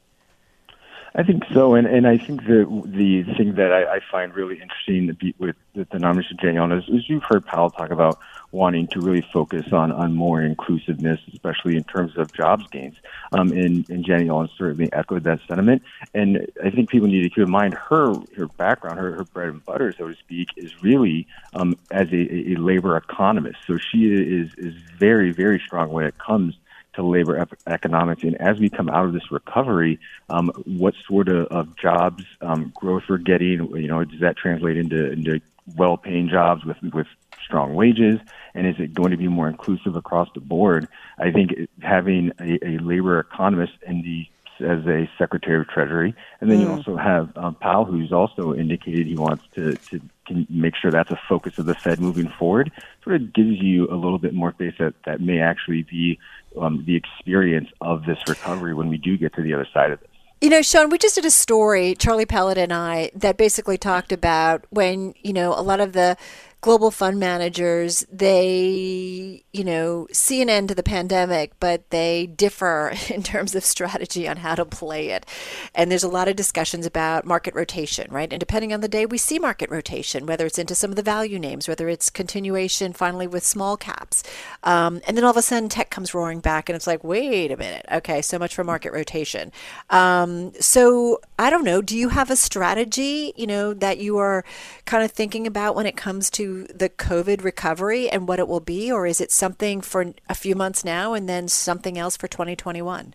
I 1.18 1.22
think 1.22 1.44
so, 1.50 1.74
and 1.74 1.86
and 1.86 2.06
I 2.06 2.18
think 2.18 2.44
the 2.44 2.66
the 2.84 3.24
thing 3.38 3.54
that 3.54 3.72
I, 3.72 3.94
I 3.94 4.00
find 4.12 4.34
really 4.34 4.60
interesting 4.60 5.16
with, 5.38 5.56
with 5.74 5.88
the 5.88 5.98
nomination 5.98 6.36
Yellen 6.36 6.78
is, 6.78 6.86
is 6.90 7.08
you've 7.08 7.22
heard 7.22 7.46
Powell 7.46 7.70
talk 7.70 7.90
about 7.90 8.18
wanting 8.52 8.86
to 8.88 9.00
really 9.00 9.24
focus 9.32 9.72
on 9.72 9.92
on 9.92 10.14
more 10.14 10.42
inclusiveness, 10.42 11.20
especially 11.32 11.76
in 11.76 11.84
terms 11.84 12.16
of 12.16 12.32
jobs 12.32 12.66
gains. 12.68 12.96
Um, 13.32 13.52
and, 13.52 13.88
and 13.90 14.04
Janet 14.04 14.28
Yellen 14.28 14.48
certainly 14.56 14.92
echoed 14.92 15.24
that 15.24 15.40
sentiment. 15.48 15.82
And 16.14 16.46
I 16.64 16.70
think 16.70 16.88
people 16.88 17.08
need 17.08 17.22
to 17.22 17.28
keep 17.30 17.44
in 17.44 17.50
mind 17.50 17.74
her 17.74 18.14
her 18.36 18.46
background, 18.46 18.98
her, 18.98 19.12
her 19.12 19.24
bread 19.24 19.48
and 19.48 19.64
butter, 19.64 19.92
so 19.96 20.08
to 20.08 20.14
speak, 20.16 20.48
is 20.56 20.82
really 20.82 21.26
um, 21.54 21.76
as 21.90 22.10
a, 22.12 22.52
a 22.52 22.56
labor 22.56 22.96
economist. 22.96 23.58
So 23.66 23.78
she 23.78 24.06
is 24.12 24.52
is 24.56 24.74
very 24.98 25.32
very 25.32 25.60
strong 25.64 25.90
when 25.90 26.04
it 26.04 26.18
comes 26.18 26.56
to 26.94 27.02
labor 27.02 27.46
economics. 27.66 28.22
And 28.22 28.34
as 28.40 28.58
we 28.58 28.68
come 28.68 28.88
out 28.88 29.04
of 29.04 29.12
this 29.12 29.30
recovery, 29.30 30.00
um, 30.28 30.50
what 30.64 30.94
sort 31.06 31.28
of, 31.28 31.46
of 31.48 31.76
jobs 31.76 32.24
um, 32.40 32.72
growth 32.74 33.04
we're 33.08 33.18
getting? 33.18 33.76
You 33.76 33.88
know, 33.88 34.04
does 34.04 34.20
that 34.20 34.36
translate 34.36 34.76
into 34.76 35.12
into 35.12 35.40
well-paying 35.76 36.28
jobs 36.28 36.64
with 36.64 36.78
with 36.92 37.06
strong 37.46 37.74
wages? 37.74 38.20
And 38.54 38.66
is 38.66 38.74
it 38.78 38.92
going 38.94 39.12
to 39.12 39.16
be 39.16 39.28
more 39.28 39.48
inclusive 39.48 39.96
across 39.96 40.28
the 40.34 40.40
board? 40.40 40.88
I 41.18 41.30
think 41.30 41.52
having 41.80 42.32
a, 42.40 42.58
a 42.66 42.78
labor 42.78 43.18
economist 43.20 43.74
in 43.86 44.02
the 44.02 44.26
as 44.60 44.86
a 44.86 45.08
Secretary 45.18 45.60
of 45.60 45.68
Treasury, 45.68 46.14
and 46.40 46.50
then 46.50 46.58
mm. 46.58 46.62
you 46.62 46.70
also 46.70 46.96
have 46.96 47.30
um, 47.36 47.54
Powell, 47.56 47.84
who's 47.84 48.10
also 48.10 48.54
indicated 48.54 49.06
he 49.06 49.16
wants 49.16 49.44
to 49.54 49.74
to 49.90 50.00
make 50.48 50.74
sure 50.74 50.90
that's 50.90 51.10
a 51.10 51.20
focus 51.28 51.58
of 51.58 51.66
the 51.66 51.74
Fed 51.74 52.00
moving 52.00 52.28
forward. 52.38 52.72
Sort 53.04 53.16
of 53.16 53.32
gives 53.32 53.60
you 53.60 53.86
a 53.88 53.94
little 53.94 54.18
bit 54.18 54.34
more 54.34 54.52
faith 54.52 54.74
that 54.78 54.94
that 55.04 55.20
may 55.20 55.40
actually 55.40 55.82
be 55.82 56.18
um, 56.60 56.84
the 56.86 56.96
experience 56.96 57.68
of 57.80 58.04
this 58.06 58.18
recovery 58.26 58.74
when 58.74 58.88
we 58.88 58.96
do 58.96 59.16
get 59.16 59.34
to 59.34 59.42
the 59.42 59.54
other 59.54 59.68
side 59.72 59.90
of 59.90 60.00
this. 60.00 60.08
You 60.40 60.50
know, 60.50 60.60
Shawn, 60.60 60.90
we 60.90 60.98
just 60.98 61.14
did 61.14 61.24
a 61.24 61.30
story, 61.30 61.94
Charlie 61.94 62.26
Pellet 62.26 62.58
and 62.58 62.70
I, 62.70 63.10
that 63.14 63.38
basically 63.38 63.78
talked 63.78 64.12
about 64.12 64.66
when, 64.68 65.14
you 65.22 65.32
know, 65.32 65.54
a 65.54 65.62
lot 65.62 65.80
of 65.80 65.94
the 65.94 66.16
global 66.66 66.90
fund 66.90 67.20
managers, 67.20 68.04
they, 68.10 69.44
you 69.52 69.62
know, 69.62 70.08
see 70.10 70.42
an 70.42 70.50
end 70.50 70.68
to 70.68 70.74
the 70.74 70.82
pandemic, 70.82 71.52
but 71.60 71.88
they 71.90 72.26
differ 72.26 72.92
in 73.08 73.22
terms 73.22 73.54
of 73.54 73.64
strategy 73.64 74.26
on 74.26 74.38
how 74.38 74.52
to 74.52 74.64
play 74.64 75.10
it. 75.10 75.24
And 75.76 75.92
there's 75.92 76.02
a 76.02 76.08
lot 76.08 76.26
of 76.26 76.34
discussions 76.34 76.84
about 76.84 77.24
market 77.24 77.54
rotation, 77.54 78.10
right? 78.10 78.32
And 78.32 78.40
depending 78.40 78.72
on 78.72 78.80
the 78.80 78.88
day, 78.88 79.06
we 79.06 79.16
see 79.16 79.38
market 79.38 79.70
rotation, 79.70 80.26
whether 80.26 80.44
it's 80.44 80.58
into 80.58 80.74
some 80.74 80.90
of 80.90 80.96
the 80.96 81.04
value 81.04 81.38
names, 81.38 81.68
whether 81.68 81.88
it's 81.88 82.10
continuation 82.10 82.92
finally 82.92 83.28
with 83.28 83.46
small 83.46 83.76
caps. 83.76 84.24
Um, 84.64 85.00
and 85.06 85.16
then 85.16 85.22
all 85.22 85.30
of 85.30 85.36
a 85.36 85.42
sudden, 85.42 85.68
tech 85.68 85.90
comes 85.90 86.14
roaring 86.14 86.40
back, 86.40 86.68
and 86.68 86.74
it's 86.74 86.88
like, 86.88 87.04
wait 87.04 87.52
a 87.52 87.56
minute. 87.56 87.86
Okay, 87.92 88.20
so 88.20 88.40
much 88.40 88.56
for 88.56 88.64
market 88.64 88.92
rotation. 88.92 89.52
Um, 89.90 90.52
so 90.58 91.20
I 91.38 91.48
don't 91.48 91.64
know. 91.64 91.80
Do 91.80 91.96
you 91.96 92.08
have 92.08 92.28
a 92.28 92.34
strategy, 92.34 93.32
you 93.36 93.46
know, 93.46 93.72
that 93.74 93.98
you 93.98 94.18
are 94.18 94.44
kind 94.84 95.04
of 95.04 95.12
thinking 95.12 95.46
about 95.46 95.76
when 95.76 95.86
it 95.86 95.96
comes 95.96 96.28
to 96.30 96.55
the 96.64 96.88
COVID 96.88 97.44
recovery 97.44 98.08
and 98.08 98.26
what 98.26 98.38
it 98.38 98.48
will 98.48 98.60
be, 98.60 98.90
or 98.90 99.06
is 99.06 99.20
it 99.20 99.30
something 99.30 99.80
for 99.80 100.12
a 100.28 100.34
few 100.34 100.54
months 100.54 100.84
now 100.84 101.14
and 101.14 101.28
then 101.28 101.48
something 101.48 101.98
else 101.98 102.16
for 102.16 102.28
2021? 102.28 103.14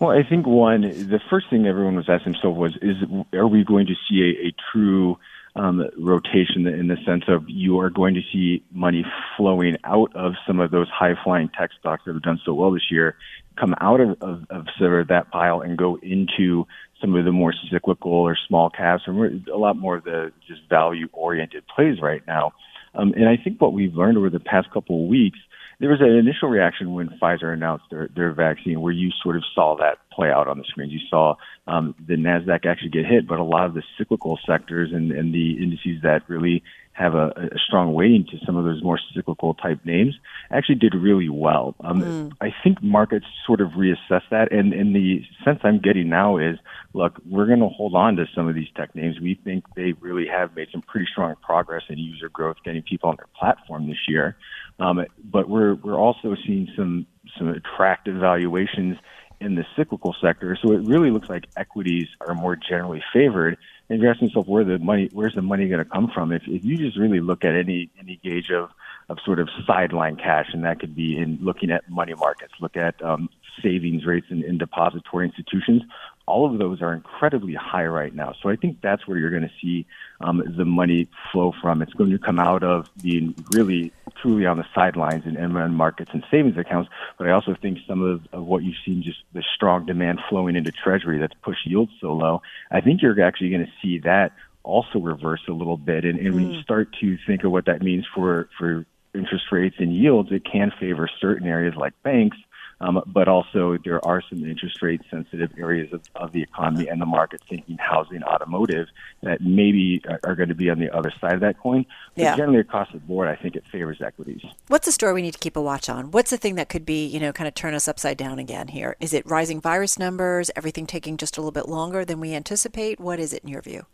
Well, 0.00 0.10
I 0.10 0.22
think 0.22 0.46
one, 0.46 0.82
the 0.82 1.20
first 1.28 1.50
thing 1.50 1.66
everyone 1.66 1.96
was 1.96 2.08
asking 2.08 2.32
themselves 2.32 2.58
was, 2.58 2.78
is 2.82 2.96
are 3.32 3.48
we 3.48 3.64
going 3.64 3.86
to 3.86 3.94
see 4.08 4.22
a, 4.22 4.48
a 4.48 4.54
true 4.72 5.18
um, 5.56 5.84
rotation 5.98 6.66
in 6.66 6.86
the 6.86 6.96
sense 7.04 7.24
of 7.26 7.44
you 7.48 7.80
are 7.80 7.90
going 7.90 8.14
to 8.14 8.20
see 8.32 8.62
money 8.70 9.04
flowing 9.36 9.76
out 9.82 10.14
of 10.14 10.34
some 10.46 10.60
of 10.60 10.70
those 10.70 10.88
high 10.88 11.14
flying 11.24 11.48
tech 11.48 11.70
stocks 11.78 12.04
that 12.06 12.12
have 12.12 12.22
done 12.22 12.40
so 12.44 12.54
well 12.54 12.70
this 12.70 12.90
year, 12.90 13.16
come 13.56 13.74
out 13.80 14.00
of, 14.00 14.10
of, 14.22 14.44
of 14.50 14.66
sort 14.78 15.00
of 15.00 15.08
that 15.08 15.30
pile 15.32 15.60
and 15.60 15.76
go 15.76 15.98
into 16.00 16.66
some 17.00 17.14
of 17.14 17.24
the 17.24 17.32
more 17.32 17.54
cyclical 17.70 18.12
or 18.12 18.36
small 18.46 18.70
caps, 18.70 19.04
or 19.06 19.26
a 19.26 19.56
lot 19.56 19.76
more 19.76 19.96
of 19.96 20.04
the 20.04 20.32
just 20.46 20.60
value 20.68 21.08
oriented 21.12 21.64
plays 21.74 22.00
right 22.02 22.22
now. 22.26 22.52
Um, 22.94 23.12
and 23.14 23.28
I 23.28 23.36
think 23.42 23.60
what 23.60 23.72
we've 23.72 23.94
learned 23.94 24.18
over 24.18 24.30
the 24.30 24.40
past 24.40 24.70
couple 24.72 25.04
of 25.04 25.08
weeks, 25.08 25.38
there 25.78 25.90
was 25.90 26.00
an 26.00 26.16
initial 26.16 26.48
reaction 26.48 26.94
when 26.94 27.08
Pfizer 27.22 27.52
announced 27.52 27.84
their, 27.90 28.08
their 28.14 28.32
vaccine 28.32 28.80
where 28.80 28.92
you 28.92 29.10
sort 29.22 29.36
of 29.36 29.44
saw 29.54 29.76
that 29.76 29.98
play 30.18 30.32
out 30.32 30.48
on 30.48 30.58
the 30.58 30.64
screens. 30.64 30.92
You 30.92 30.98
saw 31.08 31.36
um, 31.68 31.94
the 32.04 32.16
NASDAQ 32.16 32.66
actually 32.66 32.90
get 32.90 33.06
hit, 33.06 33.28
but 33.28 33.38
a 33.38 33.44
lot 33.44 33.66
of 33.66 33.74
the 33.74 33.84
cyclical 33.96 34.36
sectors 34.44 34.90
and, 34.92 35.12
and 35.12 35.32
the 35.32 35.62
indices 35.62 36.02
that 36.02 36.22
really 36.26 36.64
have 36.90 37.14
a, 37.14 37.28
a 37.54 37.58
strong 37.64 37.94
weighting 37.94 38.26
to 38.28 38.44
some 38.44 38.56
of 38.56 38.64
those 38.64 38.82
more 38.82 38.98
cyclical 39.14 39.54
type 39.54 39.78
names, 39.84 40.18
actually 40.50 40.74
did 40.74 40.94
really 40.96 41.28
well. 41.28 41.76
Um, 41.84 42.02
mm. 42.02 42.32
I 42.40 42.52
think 42.64 42.82
markets 42.82 43.26
sort 43.46 43.60
of 43.60 43.68
reassess 43.82 44.22
that, 44.32 44.50
and, 44.50 44.72
and 44.72 44.96
the 44.96 45.22
sense 45.44 45.60
I'm 45.62 45.78
getting 45.78 46.08
now 46.08 46.38
is, 46.38 46.56
look, 46.94 47.12
we're 47.24 47.46
going 47.46 47.60
to 47.60 47.68
hold 47.68 47.94
on 47.94 48.16
to 48.16 48.26
some 48.34 48.48
of 48.48 48.56
these 48.56 48.66
tech 48.76 48.96
names. 48.96 49.20
We 49.20 49.38
think 49.44 49.62
they 49.76 49.92
really 50.00 50.26
have 50.26 50.56
made 50.56 50.68
some 50.72 50.82
pretty 50.82 51.06
strong 51.12 51.36
progress 51.40 51.84
in 51.88 51.98
user 51.98 52.28
growth, 52.28 52.56
getting 52.64 52.82
people 52.82 53.10
on 53.10 53.16
their 53.16 53.28
platform 53.38 53.86
this 53.86 54.08
year. 54.08 54.36
Um, 54.80 55.04
but 55.22 55.48
we're 55.48 55.74
we're 55.74 55.98
also 55.98 56.34
seeing 56.46 56.68
some 56.76 57.06
some 57.36 57.48
attractive 57.48 58.16
valuations 58.16 58.96
in 59.40 59.54
the 59.54 59.64
cyclical 59.76 60.14
sector. 60.20 60.58
So 60.60 60.72
it 60.72 60.82
really 60.84 61.10
looks 61.10 61.28
like 61.28 61.46
equities 61.56 62.08
are 62.20 62.34
more 62.34 62.56
generally 62.56 63.02
favored 63.12 63.58
and 63.88 64.02
you're 64.02 64.10
asking 64.10 64.28
yourself 64.28 64.46
where 64.46 64.64
the 64.64 64.78
money, 64.78 65.08
where's 65.12 65.34
the 65.34 65.42
money 65.42 65.68
going 65.68 65.82
to 65.82 65.90
come 65.90 66.10
from? 66.12 66.32
If, 66.32 66.42
if 66.46 66.64
you 66.64 66.76
just 66.76 66.98
really 66.98 67.20
look 67.20 67.44
at 67.44 67.54
any 67.54 67.90
any 67.98 68.20
gauge 68.22 68.50
of 68.50 68.70
of 69.08 69.18
sort 69.24 69.40
of 69.40 69.48
sideline 69.66 70.16
cash, 70.16 70.48
and 70.52 70.64
that 70.64 70.80
could 70.80 70.94
be 70.94 71.16
in 71.16 71.38
looking 71.40 71.70
at 71.70 71.88
money 71.88 72.14
markets, 72.14 72.52
look 72.60 72.76
at 72.76 73.02
um, 73.02 73.30
savings 73.62 74.04
rates 74.04 74.26
in, 74.28 74.44
in 74.44 74.58
depository 74.58 75.26
institutions. 75.26 75.82
All 76.28 76.46
of 76.46 76.58
those 76.58 76.82
are 76.82 76.92
incredibly 76.92 77.54
high 77.54 77.86
right 77.86 78.14
now. 78.14 78.34
So 78.42 78.50
I 78.50 78.56
think 78.56 78.80
that's 78.82 79.06
where 79.08 79.16
you're 79.16 79.30
going 79.30 79.48
to 79.48 79.54
see 79.60 79.86
um, 80.20 80.42
the 80.56 80.64
money 80.64 81.08
flow 81.32 81.54
from. 81.60 81.80
It's 81.80 81.94
going 81.94 82.10
to 82.10 82.18
come 82.18 82.38
out 82.38 82.62
of 82.62 82.88
being 83.02 83.34
really 83.52 83.92
truly 84.20 84.44
on 84.46 84.58
the 84.58 84.66
sidelines 84.74 85.24
in 85.24 85.34
MN 85.34 85.74
markets 85.74 86.10
and 86.12 86.24
savings 86.30 86.58
accounts. 86.58 86.90
But 87.16 87.28
I 87.28 87.32
also 87.32 87.56
think 87.60 87.78
some 87.88 88.02
of, 88.02 88.20
of 88.32 88.44
what 88.44 88.62
you've 88.62 88.76
seen, 88.84 89.02
just 89.02 89.20
the 89.32 89.42
strong 89.54 89.86
demand 89.86 90.20
flowing 90.28 90.54
into 90.54 90.70
Treasury 90.70 91.18
that's 91.18 91.34
pushed 91.42 91.66
yields 91.66 91.92
so 92.00 92.12
low, 92.12 92.42
I 92.70 92.82
think 92.82 93.00
you're 93.00 93.20
actually 93.22 93.50
going 93.50 93.66
to 93.66 93.72
see 93.82 93.98
that 94.00 94.32
also 94.62 94.98
reverse 94.98 95.40
a 95.48 95.52
little 95.52 95.78
bit. 95.78 96.04
And, 96.04 96.18
and 96.18 96.28
mm. 96.28 96.34
when 96.34 96.50
you 96.50 96.56
hmm. 96.56 96.62
start 96.62 96.94
to 97.00 97.16
think 97.26 97.44
of 97.44 97.52
what 97.52 97.64
that 97.64 97.80
means 97.80 98.04
for, 98.14 98.50
for 98.58 98.84
interest 99.14 99.46
rates 99.50 99.76
and 99.78 99.96
yields, 99.96 100.30
it 100.30 100.44
can 100.44 100.72
favor 100.78 101.08
certain 101.20 101.48
areas 101.48 101.74
like 101.74 101.94
banks 102.02 102.36
um, 102.80 103.02
but 103.06 103.26
also, 103.26 103.76
there 103.84 104.04
are 104.06 104.22
some 104.28 104.44
interest 104.44 104.80
rate 104.82 105.00
sensitive 105.10 105.50
areas 105.58 105.92
of, 105.92 106.02
of 106.14 106.32
the 106.32 106.42
economy 106.42 106.86
and 106.86 107.00
the 107.00 107.06
market, 107.06 107.42
thinking 107.48 107.76
housing, 107.78 108.22
automotive, 108.22 108.86
that 109.22 109.40
maybe 109.40 110.00
are, 110.08 110.20
are 110.22 110.34
going 110.36 110.48
to 110.48 110.54
be 110.54 110.70
on 110.70 110.78
the 110.78 110.94
other 110.96 111.12
side 111.20 111.34
of 111.34 111.40
that 111.40 111.58
coin. 111.58 111.84
But 112.14 112.22
yeah. 112.22 112.36
generally, 112.36 112.60
across 112.60 112.88
the 112.92 112.98
board, 112.98 113.26
I 113.28 113.34
think 113.34 113.56
it 113.56 113.64
favors 113.66 114.00
equities. 114.00 114.42
What's 114.68 114.86
the 114.86 114.92
story 114.92 115.12
we 115.12 115.22
need 115.22 115.34
to 115.34 115.40
keep 115.40 115.56
a 115.56 115.62
watch 115.62 115.88
on? 115.88 116.12
What's 116.12 116.30
the 116.30 116.36
thing 116.36 116.54
that 116.54 116.68
could 116.68 116.86
be, 116.86 117.04
you 117.04 117.18
know, 117.18 117.32
kind 117.32 117.48
of 117.48 117.54
turn 117.54 117.74
us 117.74 117.88
upside 117.88 118.16
down 118.16 118.38
again 118.38 118.68
here? 118.68 118.96
Is 119.00 119.12
it 119.12 119.26
rising 119.26 119.60
virus 119.60 119.98
numbers, 119.98 120.50
everything 120.54 120.86
taking 120.86 121.16
just 121.16 121.36
a 121.36 121.40
little 121.40 121.50
bit 121.50 121.68
longer 121.68 122.04
than 122.04 122.20
we 122.20 122.32
anticipate? 122.32 123.00
What 123.00 123.18
is 123.18 123.32
it 123.32 123.42
in 123.42 123.48
your 123.48 123.62
view? 123.62 123.86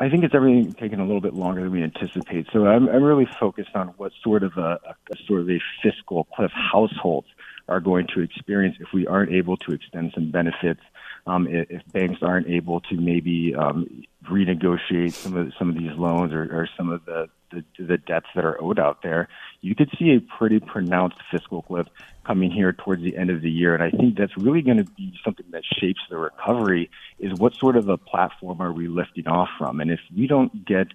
I 0.00 0.08
think 0.08 0.22
it's 0.22 0.34
everything 0.34 0.72
taking 0.74 1.00
a 1.00 1.04
little 1.04 1.20
bit 1.20 1.34
longer 1.34 1.62
than 1.62 1.72
we 1.72 1.82
anticipate. 1.82 2.46
So 2.52 2.66
I'm, 2.66 2.88
I'm 2.88 3.02
really 3.02 3.26
focused 3.40 3.74
on 3.74 3.88
what 3.96 4.12
sort 4.22 4.44
of 4.44 4.56
a, 4.56 4.78
a 5.10 5.16
sort 5.26 5.40
of 5.40 5.50
a 5.50 5.58
fiscal 5.82 6.24
cliff 6.36 6.52
households 6.52 7.26
are 7.68 7.80
going 7.80 8.06
to 8.14 8.20
experience 8.20 8.76
if 8.80 8.88
we 8.92 9.06
aren't 9.06 9.32
able 9.32 9.56
to 9.58 9.72
extend 9.72 10.12
some 10.14 10.30
benefits, 10.30 10.80
um, 11.26 11.46
if, 11.46 11.82
banks 11.92 12.22
aren't 12.22 12.48
able 12.48 12.80
to 12.80 12.96
maybe 12.96 13.54
um, 13.54 14.04
renegotiate 14.24 15.12
some 15.12 15.36
of 15.36 15.52
some 15.58 15.68
of 15.68 15.76
these 15.76 15.92
loans 15.92 16.32
or, 16.32 16.42
or 16.42 16.68
some 16.76 16.90
of 16.90 17.04
the, 17.04 17.28
the, 17.50 17.64
the 17.78 17.98
debts 17.98 18.26
that 18.34 18.44
are 18.44 18.60
owed 18.62 18.78
out 18.78 19.02
there, 19.02 19.28
you 19.60 19.74
could 19.74 19.90
see 19.98 20.14
a 20.14 20.20
pretty 20.20 20.60
pronounced 20.60 21.18
fiscal 21.30 21.62
cliff 21.62 21.86
coming 22.24 22.50
here 22.50 22.72
towards 22.72 23.02
the 23.02 23.16
end 23.16 23.30
of 23.30 23.40
the 23.40 23.50
year. 23.50 23.74
And 23.74 23.82
I 23.82 23.90
think 23.90 24.16
that's 24.16 24.36
really 24.36 24.62
going 24.62 24.76
to 24.78 24.84
be 24.84 25.18
something 25.24 25.46
that 25.50 25.62
shapes 25.64 26.00
the 26.10 26.16
recovery. 26.16 26.90
Is 27.18 27.38
what 27.38 27.54
sort 27.54 27.76
of 27.76 27.88
a 27.88 27.96
platform 27.96 28.60
are 28.60 28.72
we 28.72 28.88
lifting 28.88 29.26
off 29.26 29.48
from? 29.58 29.80
And 29.80 29.90
if 29.90 30.00
we 30.14 30.26
don't 30.26 30.64
get 30.64 30.88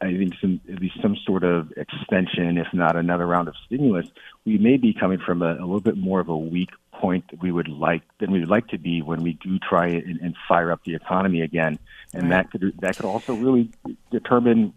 I 0.00 0.06
think 0.06 0.34
some 0.40 0.60
at 0.72 0.80
least 0.80 1.00
some 1.00 1.16
sort 1.24 1.44
of 1.44 1.72
extension, 1.76 2.58
if 2.58 2.66
not 2.72 2.96
another 2.96 3.26
round 3.26 3.48
of 3.48 3.54
stimulus, 3.66 4.08
we 4.44 4.58
may 4.58 4.76
be 4.76 4.92
coming 4.92 5.18
from 5.18 5.42
a, 5.42 5.54
a 5.54 5.64
little 5.64 5.80
bit 5.80 5.96
more 5.96 6.18
of 6.18 6.28
a 6.28 6.36
weak 6.36 6.70
point 6.92 7.30
that 7.30 7.40
we 7.40 7.52
would 7.52 7.68
like 7.68 8.02
than 8.18 8.32
we 8.32 8.40
would 8.40 8.48
like 8.48 8.66
to 8.68 8.78
be 8.78 9.00
when 9.02 9.22
we 9.22 9.34
do 9.34 9.58
try 9.58 9.86
and, 9.86 10.18
and 10.20 10.34
fire 10.48 10.72
up 10.72 10.82
the 10.84 10.94
economy 10.94 11.42
again, 11.42 11.78
and 12.12 12.32
that 12.32 12.50
could 12.50 12.74
that 12.80 12.96
could 12.96 13.04
also 13.04 13.34
really 13.34 13.70
determine 14.10 14.72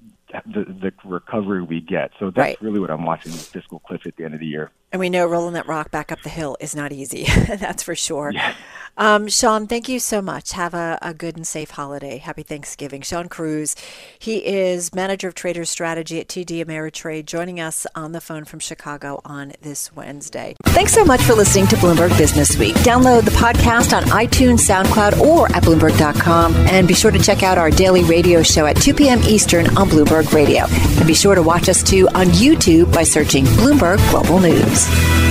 the, 0.45 0.65
the 0.65 0.93
recovery 1.03 1.61
we 1.61 1.81
get. 1.81 2.11
So 2.19 2.31
that's 2.31 2.37
right. 2.37 2.61
really 2.61 2.79
what 2.79 2.89
I'm 2.89 3.05
watching 3.05 3.31
the 3.31 3.37
fiscal 3.37 3.79
cliff 3.79 4.05
at 4.05 4.15
the 4.15 4.23
end 4.23 4.33
of 4.33 4.39
the 4.39 4.45
year. 4.45 4.71
And 4.91 4.99
we 4.99 5.09
know 5.09 5.25
rolling 5.27 5.53
that 5.53 5.67
rock 5.67 5.91
back 5.91 6.11
up 6.11 6.21
the 6.23 6.29
hill 6.29 6.57
is 6.59 6.75
not 6.75 6.91
easy. 6.91 7.23
that's 7.47 7.83
for 7.83 7.95
sure. 7.95 8.31
Yeah. 8.31 8.53
Um, 8.99 9.29
Shawn, 9.29 9.65
thank 9.65 9.87
you 9.87 9.97
so 9.97 10.21
much. 10.21 10.51
Have 10.51 10.73
a, 10.73 10.99
a, 11.01 11.13
good 11.13 11.37
and 11.37 11.47
safe 11.47 11.71
holiday. 11.71 12.17
Happy 12.17 12.43
Thanksgiving. 12.43 13.01
Shawn 13.01 13.29
Cruz, 13.29 13.73
he 14.19 14.45
is 14.45 14.93
manager 14.93 15.29
of 15.29 15.35
trader 15.35 15.63
strategy 15.63 16.19
at 16.19 16.27
TD 16.27 16.63
Ameritrade, 16.63 17.25
joining 17.25 17.61
us 17.61 17.87
on 17.95 18.11
the 18.11 18.19
phone 18.19 18.43
from 18.43 18.59
Chicago 18.59 19.21
on 19.23 19.53
this 19.61 19.95
Wednesday. 19.95 20.53
Thanks 20.65 20.93
so 20.93 21.05
much 21.05 21.21
for 21.21 21.33
listening 21.33 21.67
to 21.67 21.77
Bloomberg 21.77 22.15
Business 22.17 22.57
Week. 22.57 22.75
Download 22.77 23.23
the 23.23 23.31
podcast 23.31 23.95
on 23.95 24.03
iTunes, 24.09 24.67
SoundCloud, 24.67 25.21
or 25.21 25.47
at 25.55 25.63
Bloomberg.com. 25.63 26.53
And 26.55 26.85
be 26.85 26.93
sure 26.93 27.11
to 27.11 27.19
check 27.19 27.41
out 27.41 27.57
our 27.57 27.71
daily 27.71 28.03
radio 28.03 28.43
show 28.43 28.65
at 28.65 28.75
2 28.75 28.93
p.m. 28.93 29.21
Eastern 29.23 29.65
on 29.77 29.87
Bloomberg 29.87 30.33
Radio. 30.33 30.65
And 30.97 31.07
be 31.07 31.13
sure 31.13 31.35
to 31.35 31.41
watch 31.41 31.69
us 31.69 31.81
too 31.81 32.09
on 32.09 32.25
YouTube 32.27 32.93
by 32.93 33.03
searching 33.03 33.45
Bloomberg 33.45 33.97
Global 34.11 34.41
News. 34.41 35.28